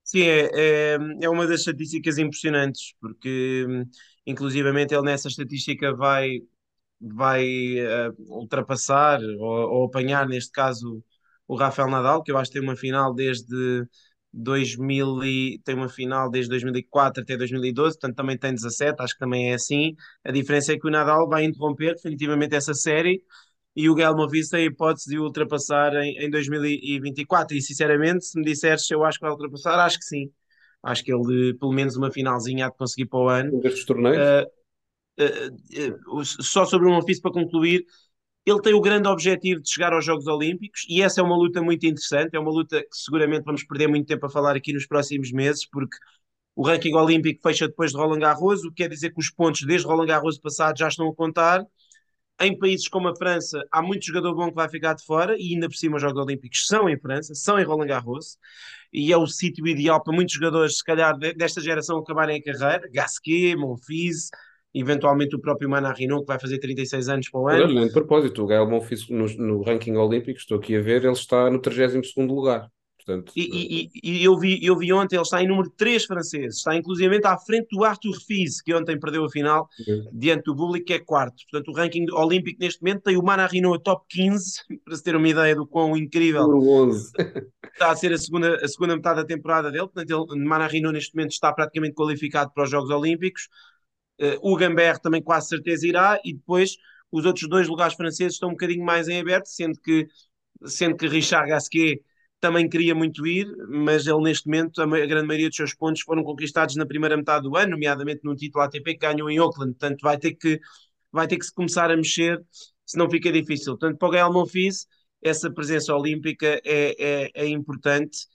Sim, 0.03 0.21
é, 0.21 0.49
é, 0.53 0.97
é 1.21 1.29
uma 1.29 1.45
das 1.45 1.59
estatísticas 1.59 2.17
impressionantes, 2.17 2.93
porque 2.99 3.65
inclusivamente 4.25 4.93
ele 4.93 5.03
nessa 5.03 5.27
estatística 5.27 5.93
vai, 5.93 6.39
vai 6.99 7.45
uh, 7.81 8.15
ultrapassar 8.29 9.19
ou, 9.21 9.79
ou 9.79 9.85
apanhar, 9.85 10.27
neste 10.27 10.51
caso, 10.51 11.03
o 11.47 11.55
Rafael 11.55 11.89
Nadal, 11.89 12.23
que 12.23 12.31
eu 12.31 12.37
acho 12.37 12.51
que 12.51 12.59
tem 12.59 12.67
uma 12.67 12.75
final 12.75 13.13
desde 13.13 13.85
2000 14.37 15.23
e, 15.23 15.59
tem 15.63 15.75
uma 15.75 15.89
final 15.89 16.29
desde 16.29 16.49
2004 16.49 17.23
até 17.23 17.35
2012, 17.35 17.95
portanto 17.95 18.15
também 18.15 18.37
tem 18.37 18.53
17, 18.53 19.01
acho 19.01 19.13
que 19.13 19.19
também 19.19 19.51
é 19.51 19.55
assim. 19.55 19.95
A 20.23 20.31
diferença 20.31 20.73
é 20.73 20.77
que 20.77 20.87
o 20.87 20.91
Nadal 20.91 21.27
vai 21.27 21.43
interromper 21.43 21.95
definitivamente 21.95 22.55
essa 22.55 22.73
série 22.73 23.21
e 23.75 23.89
o 23.89 23.97
Gelmovic 23.97 24.49
tem 24.49 24.61
a 24.61 24.65
hipótese 24.65 25.09
de 25.09 25.19
o 25.19 25.23
ultrapassar 25.23 25.93
em, 25.95 26.17
em 26.17 26.29
2024. 26.29 27.55
E 27.55 27.61
sinceramente, 27.61 28.25
se 28.25 28.39
me 28.39 28.45
disseres 28.45 28.85
se 28.85 28.93
eu 28.93 29.03
acho 29.03 29.19
que 29.19 29.25
vai 29.25 29.31
ultrapassar, 29.31 29.79
acho 29.79 29.99
que 29.99 30.05
sim. 30.05 30.31
Acho 30.83 31.03
que 31.03 31.13
ele, 31.13 31.53
pelo 31.55 31.73
menos 31.73 31.95
uma 31.95 32.11
finalzinha, 32.11 32.67
há 32.67 32.69
de 32.69 32.77
conseguir 32.77 33.05
para 33.05 33.19
o 33.19 33.29
ano. 33.29 33.59
Destes 33.59 33.85
torneios? 33.85 34.17
Uh, 34.17 35.23
uh, 35.23 36.19
uh, 36.19 36.25
só 36.25 36.65
sobre 36.65 36.87
um 36.87 36.97
ofício 36.97 37.21
para 37.21 37.31
concluir, 37.31 37.85
ele 38.49 38.61
tem 38.61 38.73
o 38.73 38.79
grande 38.79 39.09
objetivo 39.09 39.61
de 39.61 39.69
chegar 39.69 39.91
aos 39.91 40.05
Jogos 40.05 40.25
Olímpicos 40.25 40.85
e 40.87 41.01
essa 41.01 41.19
é 41.19 41.23
uma 41.23 41.35
luta 41.35 41.61
muito 41.61 41.85
interessante. 41.85 42.33
É 42.33 42.39
uma 42.39 42.49
luta 42.49 42.81
que 42.81 42.95
seguramente 42.95 43.43
vamos 43.43 43.63
perder 43.65 43.87
muito 43.87 44.07
tempo 44.07 44.25
a 44.25 44.29
falar 44.29 44.55
aqui 44.55 44.71
nos 44.71 44.87
próximos 44.87 45.33
meses, 45.33 45.67
porque 45.69 45.97
o 46.55 46.65
ranking 46.65 46.93
olímpico 46.93 47.41
fecha 47.41 47.67
depois 47.67 47.91
de 47.91 47.97
Roland 47.97 48.19
Garros, 48.19 48.63
o 48.63 48.69
que 48.69 48.83
quer 48.83 48.89
dizer 48.89 49.11
que 49.11 49.19
os 49.19 49.29
pontos 49.29 49.63
desde 49.63 49.85
Roland 49.85 50.07
Garros 50.07 50.39
passado 50.39 50.77
já 50.77 50.87
estão 50.87 51.09
a 51.09 51.13
contar. 51.15 51.65
Em 52.39 52.57
países 52.57 52.87
como 52.87 53.09
a 53.09 53.15
França, 53.15 53.61
há 53.71 53.81
muito 53.81 54.05
jogador 54.05 54.33
bom 54.33 54.47
que 54.49 54.55
vai 54.55 54.69
ficar 54.69 54.93
de 54.93 55.03
fora, 55.03 55.35
e 55.37 55.53
ainda 55.53 55.67
por 55.67 55.75
cima 55.75 55.97
os 55.97 56.01
Jogos 56.01 56.23
Olímpicos 56.23 56.67
são 56.67 56.87
em 56.87 56.97
França, 56.97 57.35
são 57.35 57.59
em 57.59 57.63
Roland 57.63 57.87
Garros, 57.87 58.37
e 58.93 59.11
é 59.11 59.17
o 59.17 59.27
sítio 59.27 59.67
ideal 59.67 60.01
para 60.01 60.13
muitos 60.13 60.35
jogadores, 60.35 60.77
se 60.77 60.83
calhar, 60.83 61.17
desta 61.17 61.59
geração 61.59 61.97
acabarem 61.97 62.39
a 62.39 62.43
carreira. 62.43 62.89
Gasquet, 62.93 63.55
Monfils, 63.57 64.29
eventualmente 64.79 65.35
o 65.35 65.39
próprio 65.39 65.69
Manarino, 65.69 66.21
que 66.21 66.27
vai 66.27 66.39
fazer 66.39 66.59
36 66.59 67.09
anos 67.09 67.29
para 67.29 67.39
o 67.39 67.47
ano. 67.47 67.63
Olha, 67.65 67.87
de 67.87 67.93
propósito, 67.93 68.43
o 68.43 68.47
Gael 68.47 68.69
Monfils 68.69 69.09
no, 69.09 69.25
no 69.37 69.61
ranking 69.61 69.95
olímpico, 69.95 70.39
estou 70.39 70.57
aqui 70.57 70.75
a 70.75 70.81
ver, 70.81 71.03
ele 71.03 71.13
está 71.13 71.49
no 71.49 71.59
32 71.59 72.15
lugar. 72.27 72.69
Portanto, 73.07 73.31
e, 73.37 73.41
e, 73.41 73.89
e, 74.03 74.23
eu, 74.23 74.37
vi, 74.37 74.59
eu 74.61 74.77
vi 74.77 74.91
ontem, 74.91 75.15
ele 75.15 75.21
está 75.21 75.41
em 75.41 75.47
número 75.47 75.69
3 75.77 76.03
francês, 76.03 76.57
está 76.57 76.75
inclusivamente 76.75 77.25
à 77.25 77.37
frente 77.37 77.67
do 77.71 77.85
Arthur 77.85 78.19
Fils, 78.27 78.61
que 78.61 78.73
ontem 78.73 78.99
perdeu 78.99 79.23
a 79.23 79.29
final 79.29 79.69
diante 80.11 80.43
do 80.43 80.55
público, 80.55 80.87
que 80.87 80.93
é 80.93 80.99
quarto. 80.99 81.37
Portanto, 81.49 81.69
o 81.69 81.73
ranking 81.73 82.05
olímpico 82.11 82.59
neste 82.59 82.81
momento 82.81 83.03
tem 83.03 83.15
o 83.15 83.23
Manarino 83.23 83.73
a 83.73 83.79
top 83.79 84.05
15, 84.09 84.61
para 84.83 84.95
se 84.97 85.03
ter 85.03 85.15
uma 85.15 85.29
ideia 85.29 85.55
do 85.55 85.65
quão 85.65 85.95
incrível 85.95 86.43
está 87.77 87.91
a 87.91 87.95
ser 87.95 88.11
a 88.11 88.17
segunda, 88.17 88.55
a 88.55 88.67
segunda 88.67 88.95
metade 88.95 89.21
da 89.21 89.25
temporada 89.25 89.71
dele. 89.71 89.87
Portanto, 89.87 90.27
ele, 90.33 90.43
Manarino 90.43 90.91
neste 90.91 91.15
momento 91.15 91.31
está 91.31 91.53
praticamente 91.53 91.95
qualificado 91.95 92.51
para 92.53 92.65
os 92.65 92.69
Jogos 92.69 92.89
Olímpicos. 92.89 93.47
Uh, 94.19 94.37
o 94.41 94.55
Gambert 94.55 94.99
também 94.99 95.21
quase 95.21 95.49
certeza 95.49 95.87
irá, 95.87 96.19
e 96.23 96.33
depois 96.33 96.77
os 97.11 97.25
outros 97.25 97.47
dois 97.49 97.67
lugares 97.67 97.95
franceses 97.95 98.33
estão 98.33 98.49
um 98.49 98.53
bocadinho 98.53 98.83
mais 98.83 99.07
em 99.07 99.19
aberto, 99.19 99.47
sendo 99.47 99.79
que, 99.79 100.07
sendo 100.65 100.95
que 100.97 101.07
Richard 101.07 101.49
Gasquet 101.49 102.01
também 102.39 102.69
queria 102.69 102.93
muito 102.93 103.25
ir, 103.25 103.47
mas 103.67 104.05
ele 104.05 104.21
neste 104.21 104.47
momento, 104.47 104.81
a, 104.81 104.83
a, 104.83 105.05
grande 105.05 105.27
maioria 105.27 105.47
dos 105.47 105.55
seus 105.55 105.73
pontos 105.73 106.01
foram 106.01 106.23
conquistados 106.23 106.75
na 106.75 106.85
primeira 106.85 107.17
metade 107.17 107.43
do 107.43 107.55
ano, 107.55 107.71
nomeadamente 107.71 108.21
num 108.23 108.35
título 108.35 108.63
ATP 108.63 108.93
que 108.93 109.07
ganhou 109.07 109.29
em 109.29 109.37
Auckland, 109.37 109.73
portanto 109.73 110.01
vai 110.01 110.17
ter 110.17 110.33
que, 110.35 110.59
vai 111.11 111.27
ter 111.27 111.37
que 111.37 111.45
se 111.45 111.53
começar 111.53 111.89
a 111.91 111.95
mexer, 111.95 112.39
senão 112.85 113.09
fica 113.09 113.31
difícil. 113.31 113.77
Portanto, 113.77 113.97
para 113.97 114.07
o 114.07 114.11
Gael 114.11 114.33
Monfils, 114.33 114.87
essa 115.21 115.51
presença 115.51 115.95
olímpica 115.95 116.61
é, 116.63 116.95
é, 116.99 117.31
é 117.33 117.47
importante 117.47 118.27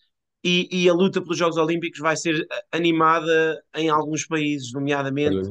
e, 0.45 0.69
e, 0.71 0.89
a 0.89 0.93
luta 0.93 1.21
pelos 1.23 1.39
Jogos 1.39 1.57
Olímpicos 1.57 2.01
vai 2.01 2.17
ser 2.17 2.47
animada 2.73 3.63
em 3.77 3.89
alguns 3.89 4.27
países, 4.27 4.73
nomeadamente 4.73 5.49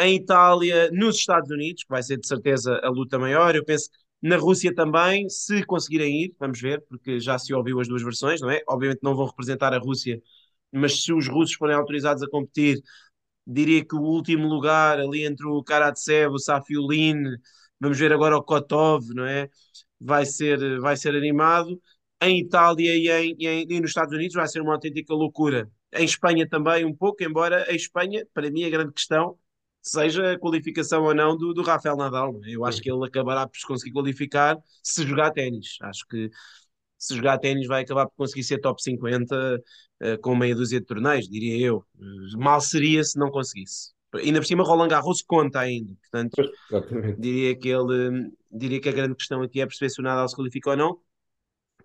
em 0.00 0.16
Itália, 0.16 0.90
nos 0.90 1.16
Estados 1.16 1.50
Unidos, 1.50 1.84
que 1.84 1.90
vai 1.90 2.02
ser 2.02 2.18
de 2.18 2.26
certeza 2.26 2.80
a 2.82 2.88
luta 2.88 3.18
maior. 3.18 3.54
Eu 3.54 3.64
penso 3.64 3.88
que 3.90 3.96
na 4.22 4.36
Rússia 4.36 4.74
também, 4.74 5.28
se 5.28 5.62
conseguirem 5.64 6.24
ir, 6.24 6.34
vamos 6.38 6.60
ver, 6.60 6.82
porque 6.88 7.20
já 7.20 7.38
se 7.38 7.52
ouviu 7.54 7.78
as 7.80 7.86
duas 7.88 8.02
versões, 8.02 8.40
não 8.40 8.50
é? 8.50 8.62
Obviamente 8.68 9.00
não 9.02 9.14
vão 9.14 9.26
representar 9.26 9.74
a 9.74 9.78
Rússia, 9.78 10.20
mas 10.72 11.02
se 11.02 11.12
os 11.12 11.28
russos 11.28 11.56
forem 11.56 11.76
autorizados 11.76 12.22
a 12.22 12.28
competir, 12.28 12.82
diria 13.46 13.84
que 13.84 13.94
o 13.94 14.00
último 14.00 14.48
lugar 14.48 14.98
ali 14.98 15.24
entre 15.24 15.46
o 15.46 15.62
Karatsev, 15.62 16.32
o 16.34 16.38
Safiulin, 16.38 17.22
vamos 17.80 17.98
ver 17.98 18.12
agora 18.12 18.36
o 18.36 18.42
Kotov, 18.42 19.04
não 19.14 19.26
é? 19.26 19.48
Vai 20.00 20.26
ser, 20.26 20.80
vai 20.80 20.96
ser 20.96 21.14
animado. 21.14 21.80
Em 22.22 22.40
Itália 22.40 22.94
e, 22.96 23.08
em, 23.08 23.36
e, 23.38 23.46
em, 23.46 23.66
e 23.68 23.80
nos 23.80 23.90
Estados 23.90 24.14
Unidos 24.14 24.34
vai 24.34 24.48
ser 24.48 24.60
uma 24.60 24.74
autêntica 24.74 25.12
loucura. 25.12 25.70
Em 25.92 26.04
Espanha 26.04 26.48
também 26.48 26.84
um 26.84 26.94
pouco, 26.94 27.22
embora 27.22 27.64
a 27.68 27.72
Espanha, 27.72 28.26
para 28.32 28.50
mim, 28.50 28.64
a 28.64 28.70
grande 28.70 28.92
questão 28.92 29.38
seja 29.84 30.32
a 30.32 30.38
qualificação 30.38 31.04
ou 31.04 31.14
não 31.14 31.36
do, 31.36 31.52
do 31.52 31.62
Rafael 31.62 31.96
Nadal. 31.96 32.40
É? 32.44 32.50
Eu 32.50 32.64
acho 32.64 32.80
que 32.80 32.90
ele 32.90 33.06
acabará 33.06 33.46
por 33.46 33.56
se 33.56 33.66
conseguir 33.66 33.92
qualificar 33.92 34.58
se 34.82 35.06
jogar 35.06 35.30
ténis. 35.30 35.76
Acho 35.82 36.06
que 36.08 36.30
se 36.98 37.14
jogar 37.14 37.38
ténis 37.38 37.66
vai 37.66 37.82
acabar 37.82 38.06
por 38.06 38.16
conseguir 38.16 38.44
ser 38.44 38.58
top 38.58 38.82
50 38.82 39.36
uh, 39.56 40.18
com 40.22 40.34
meia 40.34 40.54
dúzia 40.54 40.80
de 40.80 40.86
torneios, 40.86 41.28
diria 41.28 41.66
eu. 41.66 41.84
Uh, 41.96 42.38
mal 42.38 42.60
seria 42.62 43.04
se 43.04 43.18
não 43.18 43.30
conseguisse. 43.30 43.92
Ainda 44.14 44.40
por 44.40 44.46
cima, 44.46 44.64
Roland 44.64 44.88
Garros 44.88 45.22
conta 45.22 45.60
ainda. 45.60 45.92
Portanto, 46.00 46.50
diria 47.18 47.54
que 47.56 47.68
ele 47.68 48.30
diria 48.50 48.80
que 48.80 48.88
a 48.88 48.92
grande 48.92 49.16
questão 49.16 49.42
aqui 49.42 49.60
é 49.60 49.66
perceber 49.66 49.90
se 49.90 50.00
o 50.00 50.04
Nadal 50.04 50.28
se 50.28 50.36
qualifica 50.36 50.70
ou 50.70 50.76
não. 50.76 50.98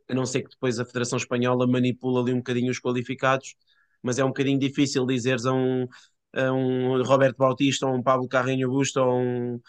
A 0.09 0.13
não 0.13 0.25
ser 0.25 0.41
que 0.41 0.49
depois 0.49 0.79
a 0.79 0.85
Federação 0.85 1.17
Espanhola 1.17 1.67
manipula 1.67 2.21
ali 2.21 2.33
um 2.33 2.37
bocadinho 2.37 2.71
os 2.71 2.79
qualificados, 2.79 3.55
mas 4.01 4.19
é 4.19 4.25
um 4.25 4.29
bocadinho 4.29 4.59
difícil 4.59 5.05
dizeres 5.05 5.45
a 5.45 5.53
um, 5.53 5.87
a 6.33 6.51
um 6.51 7.01
Roberto 7.03 7.37
Bautista 7.37 7.87
ou 7.87 7.95
um 7.95 8.03
Pablo 8.03 8.27
Carreño 8.27 8.69
Busto 8.69 8.99
ou 9.01 9.19
um 9.19 9.61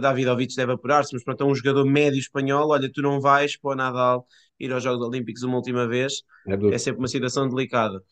Davidovich 0.00 0.54
deve 0.54 0.72
apurar-se, 0.72 1.12
mas 1.12 1.24
pronto, 1.24 1.42
é 1.42 1.46
um 1.46 1.54
jogador 1.54 1.84
médio 1.84 2.18
espanhol, 2.18 2.70
olha, 2.70 2.90
tu 2.90 3.02
não 3.02 3.20
vais 3.20 3.56
para 3.56 3.72
o 3.72 3.74
Nadal 3.74 4.26
ir 4.58 4.72
aos 4.72 4.82
Jogos 4.82 5.04
Olímpicos 5.04 5.42
uma 5.42 5.56
última 5.56 5.88
vez, 5.88 6.22
é, 6.46 6.74
é 6.74 6.78
sempre 6.78 7.00
uma 7.00 7.08
situação 7.08 7.48
delicada. 7.48 8.02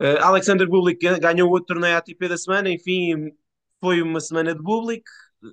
Uh, 0.00 0.18
Alexander 0.20 0.68
Bublik 0.68 0.98
ganhou 1.18 1.50
outro 1.50 1.74
torneio 1.74 1.96
ATP 1.96 2.28
da 2.28 2.36
semana, 2.36 2.68
enfim, 2.68 3.32
foi 3.80 4.02
uma 4.02 4.20
semana 4.20 4.54
de 4.54 4.62
Bublik, 4.62 5.04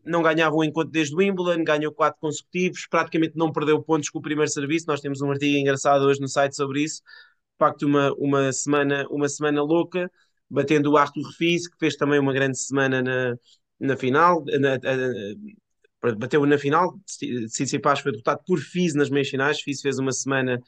não 0.05 0.21
ganhava 0.21 0.55
um 0.55 0.63
encontro 0.63 0.91
desde 0.91 1.15
Wimbledon, 1.15 1.63
ganhou 1.63 1.91
quatro 1.91 2.19
consecutivos, 2.19 2.87
praticamente 2.87 3.35
não 3.35 3.51
perdeu 3.51 3.81
pontos 3.81 4.09
com 4.09 4.19
o 4.19 4.21
primeiro 4.21 4.51
serviço, 4.51 4.85
nós 4.87 5.01
temos 5.01 5.21
um 5.21 5.31
artigo 5.31 5.57
engraçado 5.57 6.03
hoje 6.03 6.21
no 6.21 6.27
site 6.27 6.55
sobre 6.55 6.83
isso, 6.83 7.01
de 7.01 7.57
facto 7.57 7.83
uma, 7.83 8.13
uma, 8.13 8.51
semana, 8.53 9.07
uma 9.09 9.27
semana 9.27 9.61
louca, 9.61 10.11
batendo 10.49 10.91
o 10.91 10.97
Arthur 10.97 11.31
Fils, 11.33 11.67
que 11.67 11.77
fez 11.77 11.95
também 11.95 12.19
uma 12.19 12.33
grande 12.33 12.59
semana 12.59 13.01
na, 13.01 13.35
na 13.79 13.97
final, 13.97 14.43
na, 14.45 14.77
na, 14.77 16.15
bateu 16.15 16.45
na 16.45 16.57
final, 16.57 16.97
Tsitsipas 17.05 17.99
foi 17.99 18.11
derrotado 18.11 18.41
por 18.45 18.59
Fils 18.59 18.93
nas 18.93 19.09
meias 19.09 19.29
finais, 19.29 19.59
Fils 19.59 19.81
fez 19.81 19.99
uma 19.99 20.11
semana 20.11 20.61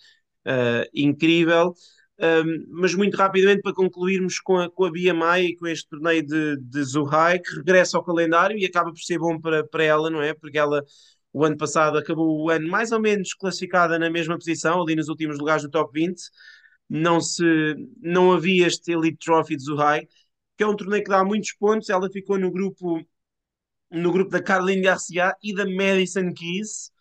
uh, 0.45 0.89
incrível, 0.93 1.73
um, 2.21 2.65
mas 2.69 2.93
muito 2.93 3.17
rapidamente 3.17 3.61
para 3.61 3.73
concluirmos 3.73 4.39
com 4.39 4.57
a, 4.59 4.69
com 4.69 4.85
a 4.85 4.91
Bia 4.91 5.13
Maia 5.13 5.43
e 5.43 5.55
com 5.55 5.67
este 5.67 5.89
torneio 5.89 6.23
de, 6.25 6.57
de 6.57 6.83
Zuhai, 6.83 7.39
que 7.39 7.55
regressa 7.55 7.97
ao 7.97 8.03
calendário 8.03 8.57
e 8.57 8.65
acaba 8.65 8.91
por 8.91 8.99
ser 8.99 9.17
bom 9.17 9.39
para, 9.39 9.65
para 9.67 9.83
ela, 9.83 10.09
não 10.09 10.21
é? 10.21 10.33
Porque 10.33 10.57
ela 10.57 10.83
o 11.33 11.45
ano 11.45 11.57
passado 11.57 11.97
acabou 11.97 12.43
o 12.43 12.49
ano 12.49 12.67
mais 12.69 12.91
ou 12.91 12.99
menos 12.99 13.33
classificada 13.33 13.97
na 13.97 14.09
mesma 14.09 14.37
posição, 14.37 14.81
ali 14.81 14.95
nos 14.95 15.07
últimos 15.07 15.37
lugares 15.39 15.63
do 15.63 15.69
top 15.69 15.91
20, 15.93 16.21
não 16.89 17.21
se 17.21 17.43
não 18.01 18.33
havia 18.33 18.67
este 18.67 18.91
Elite 18.91 19.17
Trophy 19.25 19.55
de 19.55 19.63
Zuhai, 19.63 20.07
que 20.57 20.63
é 20.63 20.67
um 20.67 20.75
torneio 20.75 21.03
que 21.03 21.09
dá 21.09 21.23
muitos 21.23 21.53
pontos. 21.53 21.89
Ela 21.89 22.09
ficou 22.11 22.37
no 22.37 22.51
grupo 22.51 23.01
no 23.89 24.11
grupo 24.11 24.31
da 24.31 24.41
Caroline 24.41 24.81
Garcia 24.81 25.35
e 25.43 25.53
da 25.53 25.65
Madison 25.65 26.33
Keys. 26.33 26.91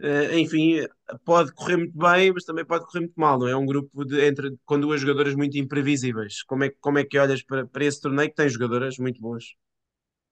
Uh, 0.00 0.38
enfim, 0.38 0.86
pode 1.24 1.52
correr 1.52 1.78
muito 1.78 1.96
bem, 1.96 2.32
mas 2.32 2.44
também 2.44 2.64
pode 2.64 2.84
correr 2.84 3.00
muito 3.00 3.18
mal. 3.18 3.38
Não 3.38 3.48
é? 3.48 3.52
é 3.52 3.56
um 3.56 3.66
grupo 3.66 4.04
de, 4.04 4.20
entre, 4.24 4.54
com 4.64 4.78
duas 4.78 5.00
jogadoras 5.00 5.34
muito 5.34 5.56
imprevisíveis. 5.58 6.42
Como 6.42 6.64
é, 6.64 6.70
como 6.80 6.98
é 6.98 7.04
que 7.04 7.18
olhas 7.18 7.42
para, 7.42 7.66
para 7.66 7.84
esse 7.84 8.00
torneio 8.00 8.28
que 8.28 8.36
tem 8.36 8.48
jogadoras 8.48 8.98
muito 8.98 9.20
boas? 9.20 9.44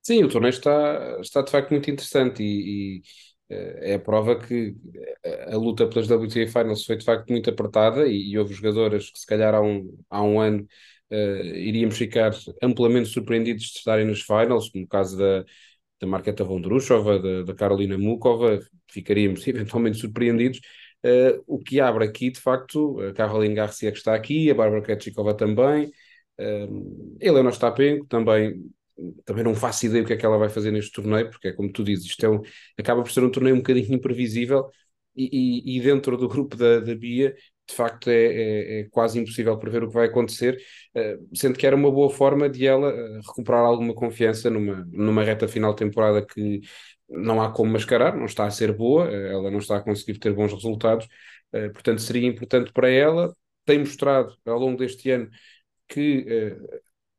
Sim, 0.02 0.24
o 0.24 0.28
torneio 0.28 0.50
está, 0.50 1.18
está 1.20 1.40
de 1.40 1.50
facto 1.50 1.70
muito 1.70 1.90
interessante 1.90 2.42
e, 2.42 2.98
e 2.98 3.02
é 3.48 3.94
a 3.94 3.98
prova 3.98 4.38
que 4.38 4.74
a, 5.24 5.54
a 5.54 5.56
luta 5.56 5.86
pelas 5.88 6.10
WTA 6.10 6.46
Finals 6.46 6.84
foi 6.84 6.96
de 6.96 7.04
facto 7.04 7.28
muito 7.30 7.48
apertada 7.50 8.06
e, 8.06 8.30
e 8.30 8.38
houve 8.38 8.54
jogadoras 8.54 9.10
que 9.10 9.18
se 9.18 9.26
calhar 9.26 9.54
há 9.54 9.60
um, 9.62 9.96
há 10.10 10.22
um 10.22 10.40
ano 10.40 10.66
uh, 11.10 11.44
iríamos 11.56 11.96
ficar 11.96 12.32
amplamente 12.62 13.08
surpreendidos 13.08 13.64
de 13.64 13.78
estarem 13.78 14.06
nos 14.06 14.22
finals, 14.22 14.70
como 14.70 14.84
o 14.84 14.88
caso 14.88 15.18
da, 15.18 15.44
da 16.00 16.06
Marketa 16.06 16.44
Vondrushova, 16.44 17.18
da, 17.18 17.42
da 17.42 17.54
Carolina 17.54 17.96
Mukova, 17.98 18.58
ficaríamos 18.90 19.46
eventualmente 19.48 19.98
surpreendidos. 19.98 20.60
Uh, 21.04 21.42
o 21.46 21.58
que 21.58 21.80
abre 21.80 22.04
aqui, 22.06 22.30
de 22.30 22.40
facto, 22.40 22.98
a 23.00 23.12
Caroline 23.12 23.54
Garcia 23.54 23.92
que 23.92 23.98
está 23.98 24.14
aqui, 24.14 24.50
a 24.50 24.54
Bárbara 24.54 24.82
Ketchikova 24.82 25.34
também, 25.34 25.92
uh, 26.40 27.16
Helena 27.20 27.50
Ostapenko 27.50 28.06
também 28.06 28.58
também 29.24 29.44
não 29.44 29.54
faço 29.54 29.86
ideia 29.86 30.02
o 30.02 30.06
que 30.06 30.12
é 30.12 30.16
que 30.16 30.24
ela 30.24 30.38
vai 30.38 30.48
fazer 30.48 30.70
neste 30.70 30.92
torneio, 30.92 31.30
porque 31.30 31.48
é 31.48 31.52
como 31.52 31.72
tu 31.72 31.82
dizes, 31.82 32.06
isto 32.06 32.24
é 32.24 32.28
um, 32.28 32.40
acaba 32.78 33.02
por 33.02 33.10
ser 33.10 33.24
um 33.24 33.30
torneio 33.30 33.54
um 33.56 33.58
bocadinho 33.58 33.92
imprevisível 33.94 34.70
e, 35.16 35.74
e, 35.74 35.78
e 35.78 35.80
dentro 35.80 36.16
do 36.16 36.28
grupo 36.28 36.56
da, 36.56 36.80
da 36.80 36.94
Bia, 36.94 37.34
de 37.66 37.74
facto, 37.74 38.10
é, 38.10 38.14
é, 38.14 38.80
é, 38.80 38.84
quase 38.90 39.18
impossível 39.18 39.58
prever 39.58 39.82
o 39.84 39.88
que 39.88 39.94
vai 39.94 40.06
acontecer, 40.06 40.60
uh, 40.94 41.36
sendo 41.36 41.58
que 41.58 41.66
era 41.66 41.74
uma 41.74 41.90
boa 41.90 42.10
forma 42.10 42.48
de 42.48 42.66
ela 42.66 42.92
uh, 42.92 43.20
recuperar 43.26 43.62
alguma 43.64 43.94
confiança 43.94 44.50
numa, 44.50 44.86
numa 44.92 45.24
reta 45.24 45.48
final 45.48 45.72
de 45.72 45.78
temporada 45.78 46.24
que 46.24 46.60
não 47.08 47.40
há 47.42 47.50
como 47.50 47.72
mascarar, 47.72 48.16
não 48.16 48.26
está 48.26 48.46
a 48.46 48.50
ser 48.50 48.72
boa, 48.72 49.06
uh, 49.08 49.14
ela 49.14 49.50
não 49.50 49.58
está 49.58 49.78
a 49.78 49.80
conseguir 49.80 50.18
ter 50.18 50.32
bons 50.34 50.52
resultados, 50.52 51.08
portanto, 51.72 52.00
seria 52.00 52.26
importante 52.26 52.72
para 52.72 52.90
ela. 52.90 53.32
Tem 53.64 53.78
mostrado 53.78 54.36
ao 54.44 54.58
longo 54.58 54.76
deste 54.76 55.08
ano 55.10 55.30
que 55.88 56.56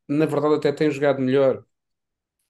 na 0.07 0.25
verdade 0.25 0.55
até 0.55 0.71
tem 0.73 0.91
jogado 0.91 1.21
melhor 1.21 1.63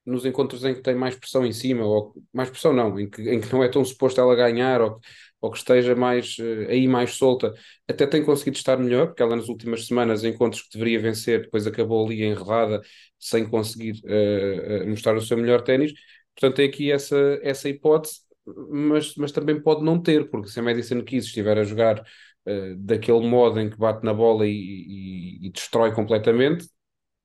nos 0.05 0.25
encontros 0.25 0.63
em 0.63 0.73
que 0.75 0.81
tem 0.81 0.95
mais 0.95 1.15
pressão 1.15 1.45
em 1.45 1.51
cima, 1.51 1.83
ou 1.83 2.13
mais 2.31 2.49
pressão 2.49 2.71
não, 2.71 2.99
em 2.99 3.09
que, 3.09 3.21
em 3.23 3.41
que 3.41 3.51
não 3.51 3.63
é 3.63 3.69
tão 3.69 3.83
suposto 3.83 4.21
ela 4.21 4.35
ganhar, 4.35 4.79
ou, 4.81 4.99
ou 5.45 5.51
que 5.51 5.57
esteja 5.57 5.95
mais 5.95 6.37
uh, 6.39 6.67
aí 6.69 6.87
mais 6.87 7.11
solta, 7.11 7.53
até 7.87 8.07
tem 8.07 8.23
conseguido 8.25 8.57
estar 8.57 8.77
melhor, 8.77 9.07
porque 9.07 9.21
ela 9.23 9.35
nas 9.35 9.47
últimas 9.47 9.85
semanas, 9.87 10.23
encontros 10.23 10.63
que 10.63 10.77
deveria 10.77 10.99
vencer, 10.99 11.41
depois 11.43 11.67
acabou 11.67 12.05
ali 12.05 12.23
enredada, 12.23 12.81
sem 13.19 13.47
conseguir 13.47 14.01
uh, 14.05 14.87
mostrar 14.89 15.15
o 15.15 15.21
seu 15.21 15.37
melhor 15.37 15.61
ténis. 15.61 15.93
Portanto, 16.35 16.55
tem 16.57 16.67
aqui 16.67 16.91
essa, 16.91 17.39
essa 17.41 17.69
hipótese, 17.69 18.21
mas, 18.69 19.15
mas 19.15 19.31
também 19.31 19.61
pode 19.61 19.83
não 19.83 20.01
ter, 20.01 20.29
porque 20.29 20.49
se 20.49 20.59
a 20.59 20.63
Madison 20.63 21.01
Keys 21.03 21.25
estiver 21.25 21.57
a 21.57 21.63
jogar 21.63 21.99
uh, 21.99 22.75
daquele 22.77 23.27
modo 23.27 23.59
em 23.59 23.69
que 23.69 23.77
bate 23.77 24.03
na 24.03 24.13
bola 24.13 24.47
e, 24.47 24.51
e, 24.51 25.47
e 25.47 25.51
destrói 25.51 25.93
completamente, 25.93 26.67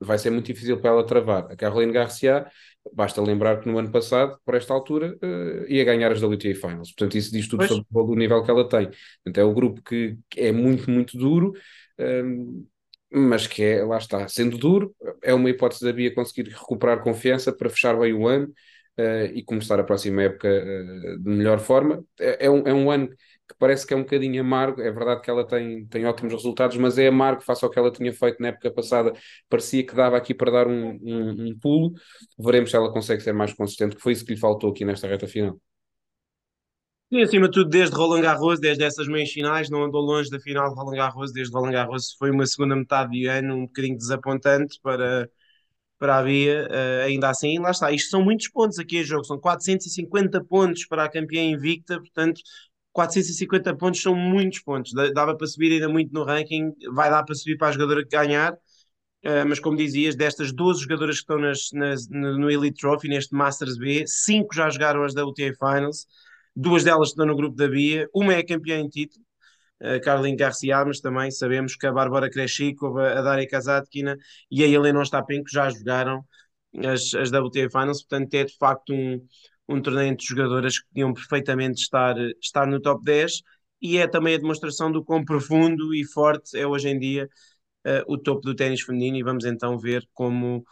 vai 0.01 0.19
ser 0.19 0.31
muito 0.31 0.47
difícil 0.47 0.81
para 0.81 0.91
ela 0.91 1.07
travar. 1.07 1.51
A 1.51 1.57
Caroline 1.57 1.93
Garcia, 1.93 2.47
basta 2.93 3.21
lembrar 3.21 3.61
que 3.61 3.69
no 3.69 3.79
ano 3.79 3.91
passado, 3.91 4.39
por 4.45 4.55
esta 4.55 4.73
altura, 4.73 5.17
uh, 5.23 5.67
ia 5.69 5.85
ganhar 5.85 6.11
as 6.11 6.23
WTA 6.23 6.55
Finals. 6.55 6.93
Portanto, 6.93 7.17
isso 7.17 7.33
diz 7.33 7.47
tudo 7.49 7.67
pois. 7.67 7.71
sobre 7.71 8.13
o 8.13 8.17
nível 8.17 8.43
que 8.43 8.51
ela 8.51 8.69
tem. 8.69 8.87
Portanto, 8.87 9.39
é 9.39 9.45
o 9.45 9.55
grupo 9.55 9.83
que, 9.83 10.17
que 10.29 10.41
é 10.41 10.53
muito, 10.53 10.91
muito 10.91 11.17
duro. 11.17 11.53
Um, 11.99 12.05
ehm, 12.05 12.65
mas 13.13 13.47
que 13.47 13.63
é, 13.63 13.85
lá 13.85 13.99
está, 13.99 14.29
sendo 14.29 14.57
duro, 14.57 14.95
é 15.23 15.35
uma 15.35 15.51
hipótese 15.51 15.85
da 15.85 15.93
Bia 15.93 16.15
conseguir 16.15 16.49
recuperar 16.49 17.03
confiança 17.03 17.53
para 17.53 17.69
fechar 17.69 17.99
bem 17.99 18.13
o 18.13 18.29
ano 18.29 18.47
uh, 18.99 19.27
e 19.35 19.43
começar 19.43 19.81
a 19.81 19.85
próxima 19.85 20.23
época 20.23 20.49
uh, 20.49 21.19
de 21.19 21.31
melhor 21.31 21.59
forma. 21.59 22.05
É, 22.19 22.47
é, 22.47 22.51
um, 22.51 22.67
é 22.67 22.73
um 22.73 22.91
ano 22.91 23.11
que 23.51 23.59
parece 23.59 23.85
que 23.85 23.93
é 23.93 23.97
um 23.97 24.03
bocadinho 24.03 24.41
amargo. 24.41 24.81
É 24.81 24.91
verdade 24.93 25.23
que 25.23 25.31
ela 25.31 25.45
tem, 25.45 25.85
tem 25.87 26.07
ótimos 26.07 26.33
resultados, 26.33 26.77
mas 26.77 26.99
é 26.99 27.09
amargo 27.09 27.43
face 27.43 27.65
ao 27.65 27.71
que 27.71 27.79
ela 27.79 27.91
tinha 27.91 28.13
feito 28.13 28.41
na 28.41 28.49
época 28.49 28.71
passada. 28.71 29.13
Parecia 29.49 29.85
que 29.85 29.95
dava 29.95 30.17
aqui 30.17 30.33
para 30.33 30.53
dar 30.53 30.69
um, 30.69 30.99
um, 31.03 31.49
um 31.49 31.59
pulo. 31.59 31.93
Veremos 32.39 32.71
se 32.71 32.77
ela 32.77 32.93
consegue 32.93 33.23
ser 33.23 33.33
mais 33.33 33.53
consistente, 33.53 33.97
que 33.97 34.03
foi 34.03 34.13
isso 34.13 34.25
que 34.25 34.35
lhe 34.35 34.39
faltou 34.41 34.71
aqui 34.71 34.85
nesta 34.85 35.09
reta 35.09 35.27
final. 35.27 35.61
Sim, 37.13 37.23
acima 37.23 37.47
de 37.49 37.55
tudo, 37.55 37.69
desde 37.69 37.97
Roland 37.97 38.23
Garros, 38.23 38.61
desde 38.61 38.85
essas 38.85 39.09
meias 39.09 39.31
finais, 39.31 39.69
não 39.69 39.83
andou 39.83 40.01
longe 40.01 40.31
da 40.31 40.39
final 40.39 40.69
de 40.69 40.77
Roland 40.77 40.97
Garros, 40.97 41.33
desde 41.33 41.53
Roland 41.53 41.73
Garros 41.73 42.15
foi 42.17 42.31
uma 42.31 42.47
segunda 42.47 42.77
metade 42.77 43.11
de 43.11 43.27
ano 43.27 43.57
um 43.57 43.67
bocadinho 43.67 43.99
desapontante 43.99 44.79
para, 44.81 45.29
para 45.99 46.19
a 46.19 46.23
Bia, 46.23 46.67
uh, 46.71 47.05
ainda 47.07 47.29
assim, 47.29 47.59
lá 47.59 47.71
está, 47.73 47.93
isto 47.93 48.11
são 48.11 48.25
muitos 48.25 48.49
pontos 48.49 48.79
aqui 48.79 48.99
em 48.99 49.05
jogo, 49.05 49.25
são 49.25 49.39
450 49.39 50.43
pontos 50.45 50.87
para 50.87 51.05
a 51.05 51.11
campeã 51.11 51.43
invicta, 51.43 51.99
portanto 52.01 52.41
450 53.01 53.77
pontos 53.77 54.03
são 54.03 54.15
muitos 54.15 54.61
pontos. 54.61 54.93
Dava 55.15 55.35
para 55.35 55.47
subir 55.47 55.73
ainda 55.73 55.89
muito 55.89 56.13
no 56.13 56.23
ranking, 56.23 56.73
vai 56.93 57.09
dar 57.11 57.25
para 57.25 57.35
subir 57.35 57.57
para 57.57 57.69
a 57.69 57.73
jogadora 57.73 58.05
ganhar. 58.05 58.53
Uh, 59.23 59.47
mas 59.47 59.59
como 59.61 59.77
dizias, 59.77 60.17
destas 60.17 60.53
12 60.53 60.83
jogadoras 60.83 61.17
que 61.17 61.23
estão 61.23 61.39
nas, 61.39 61.71
nas, 61.73 62.09
no 62.09 62.51
Elite 62.51 62.81
Trophy, 62.81 63.09
neste 63.09 63.35
Masters 63.35 63.77
B, 63.77 64.07
5 64.07 64.55
já 64.55 64.71
jogaram 64.71 65.03
as 65.03 65.15
UTA 65.15 65.53
Finals, 65.59 66.07
duas 66.57 66.85
delas 66.85 67.11
estão 67.11 67.27
no 67.27 67.37
grupo 67.37 67.55
da 67.55 67.69
Bia, 67.69 68.09
uma 68.15 68.33
é 68.33 68.43
campeã 68.43 68.79
em 68.79 68.89
título, 68.89 69.23
uh, 69.83 70.01
Caroline 70.03 70.37
Garcia, 70.37 70.83
mas 70.87 71.01
também 71.01 71.31
sabemos 71.31 71.77
que 71.77 71.87
a 71.87 71.93
Bárbara 71.93 72.31
Kreshikova, 72.31 73.13
a 73.13 73.21
Daria 73.21 73.47
Kazatkina 73.47 74.17
e 74.51 74.65
a 74.65 74.67
Helena 74.67 75.01
Ostapenko 75.01 75.51
já 75.51 75.69
jogaram 75.69 76.25
as, 76.83 77.13
as 77.15 77.31
WTA 77.31 77.69
Finals, 77.71 78.03
portanto 78.03 78.33
é 78.35 78.45
de 78.45 78.57
facto 78.57 78.95
um, 78.95 79.21
um 79.71 79.81
torneio 79.81 80.09
entre 80.09 80.27
jogadoras 80.27 80.81
que 80.81 80.89
podiam 80.89 81.15
perfeitamente 81.15 81.81
estar, 81.81 82.17
estar 82.43 82.67
no 82.67 82.81
top 82.81 83.05
10 83.05 83.43
e 83.81 83.99
é 83.99 84.07
também 84.09 84.35
a 84.35 84.39
demonstração 84.39 84.91
do 84.91 85.05
quão 85.05 85.25
profundo 85.25 85.95
e 85.95 86.05
forte 86.05 86.59
é 86.59 86.67
hoje 86.67 86.89
em 86.89 86.99
dia 86.99 87.29
uh, 87.87 88.13
o 88.13 88.19
topo 88.19 88.41
do 88.41 88.55
ténis 88.55 88.83
feminino 88.83 89.17
e 89.17 89.23
vamos 89.23 89.45
então 89.45 89.79
ver 89.79 90.07
como, 90.13 90.65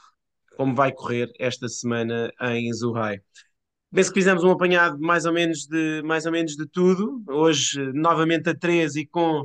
como 0.57 0.75
vai 0.75 0.93
correr 0.93 1.31
esta 1.39 1.69
semana 1.69 2.33
em 2.41 2.73
Zurrai. 2.73 3.21
Penso 3.95 4.11
que 4.13 4.19
fizemos 4.19 4.43
um 4.43 4.51
apanhado 4.51 4.99
mais 4.99 5.25
ou 5.25 5.33
menos 5.33 5.67
de, 5.67 6.03
mais 6.03 6.27
ou 6.27 6.33
menos 6.33 6.57
de 6.57 6.67
tudo, 6.67 7.23
hoje 7.29 7.81
novamente 7.93 8.51
a 8.51 8.55
13 8.55 9.01
e 9.01 9.07
com 9.07 9.41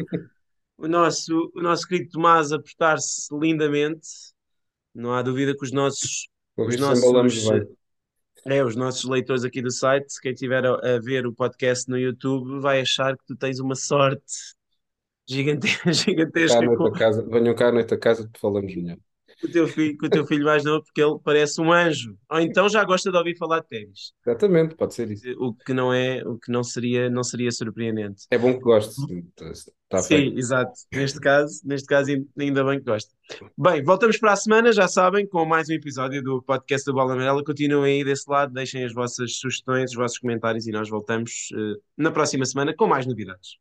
o 0.77 0.87
nosso, 0.87 1.51
o 1.55 1.61
nosso 1.61 1.87
querido 1.87 2.09
Tomás 2.09 2.51
a 2.51 2.59
portar-se 2.59 3.33
lindamente, 3.37 4.07
não 4.93 5.13
há 5.13 5.21
dúvida 5.21 5.55
que 5.55 5.63
os 5.63 5.71
nossos... 5.71 6.27
Os 6.57 6.77
nossos 6.77 7.03
é, 8.45 8.63
os 8.63 8.75
nossos 8.75 9.03
leitores 9.05 9.43
aqui 9.43 9.61
do 9.61 9.71
site, 9.71 10.19
quem 10.21 10.33
estiver 10.33 10.65
a, 10.65 10.73
a, 10.73 10.99
ver 10.99 11.25
o 11.25 11.33
podcast 11.33 11.89
no 11.89 11.97
YouTube, 11.97 12.59
vai 12.59 12.81
achar 12.81 13.17
que 13.17 13.25
tu 13.25 13.35
tens 13.35 13.59
uma 13.59 13.75
sorte 13.75 14.23
gigantesca. 15.27 15.91
gigantesca 15.93 16.59
cá 16.59 16.75
com... 16.75 16.91
casa, 16.91 17.25
venham 17.29 17.55
cá 17.55 17.69
à 17.69 17.71
noite 17.71 17.93
a 17.93 17.97
casa 17.97 18.29
que 18.31 18.39
falamos 18.39 18.75
melhor. 18.75 18.97
Com 19.43 19.49
o, 19.49 19.51
teu 19.51 19.67
filho, 19.67 19.97
com 19.97 20.05
o 20.05 20.09
teu 20.09 20.25
filho 20.25 20.45
mais 20.45 20.63
novo, 20.63 20.85
porque 20.85 21.01
ele 21.01 21.19
parece 21.21 21.59
um 21.59 21.69
anjo. 21.69 22.15
Ou 22.31 22.39
então 22.39 22.69
já 22.69 22.81
gosta 22.85 23.11
de 23.11 23.17
ouvir 23.17 23.37
falar 23.37 23.59
de 23.59 23.67
ténis. 23.67 24.13
Exatamente, 24.25 24.73
pode 24.73 24.93
ser 24.93 25.11
isso. 25.11 25.29
O 25.37 25.53
que 25.53 25.73
não 25.73 25.93
é, 25.93 26.23
o 26.25 26.37
que 26.37 26.49
não 26.49 26.63
seria, 26.63 27.09
não 27.09 27.25
seria 27.25 27.51
surpreendente. 27.51 28.25
É 28.31 28.37
bom 28.37 28.53
que 28.53 28.61
goste. 28.61 28.95
Está 29.41 29.97
Sim, 30.01 30.15
feito. 30.15 30.39
exato. 30.39 30.71
Neste 30.93 31.19
caso, 31.19 31.61
neste 31.65 31.87
caso, 31.87 32.09
ainda 32.39 32.63
bem 32.63 32.79
que 32.79 32.85
gosta. 32.85 33.11
Bem, 33.57 33.83
voltamos 33.83 34.17
para 34.17 34.31
a 34.31 34.37
semana, 34.37 34.71
já 34.71 34.87
sabem, 34.87 35.27
com 35.27 35.43
mais 35.43 35.67
um 35.67 35.73
episódio 35.73 36.23
do 36.23 36.41
podcast 36.41 36.85
do 36.85 36.93
Bola 36.93 37.11
Amarela. 37.11 37.43
Continuem 37.43 37.97
aí 37.97 38.03
desse 38.05 38.29
lado, 38.31 38.53
deixem 38.53 38.85
as 38.85 38.93
vossas 38.93 39.39
sugestões, 39.39 39.91
os 39.91 39.97
vossos 39.97 40.19
comentários 40.19 40.67
e 40.67 40.71
nós 40.71 40.89
voltamos 40.89 41.49
uh, 41.53 41.81
na 41.97 42.11
próxima 42.11 42.45
semana 42.45 42.73
com 42.73 42.87
mais 42.87 43.05
novidades. 43.05 43.57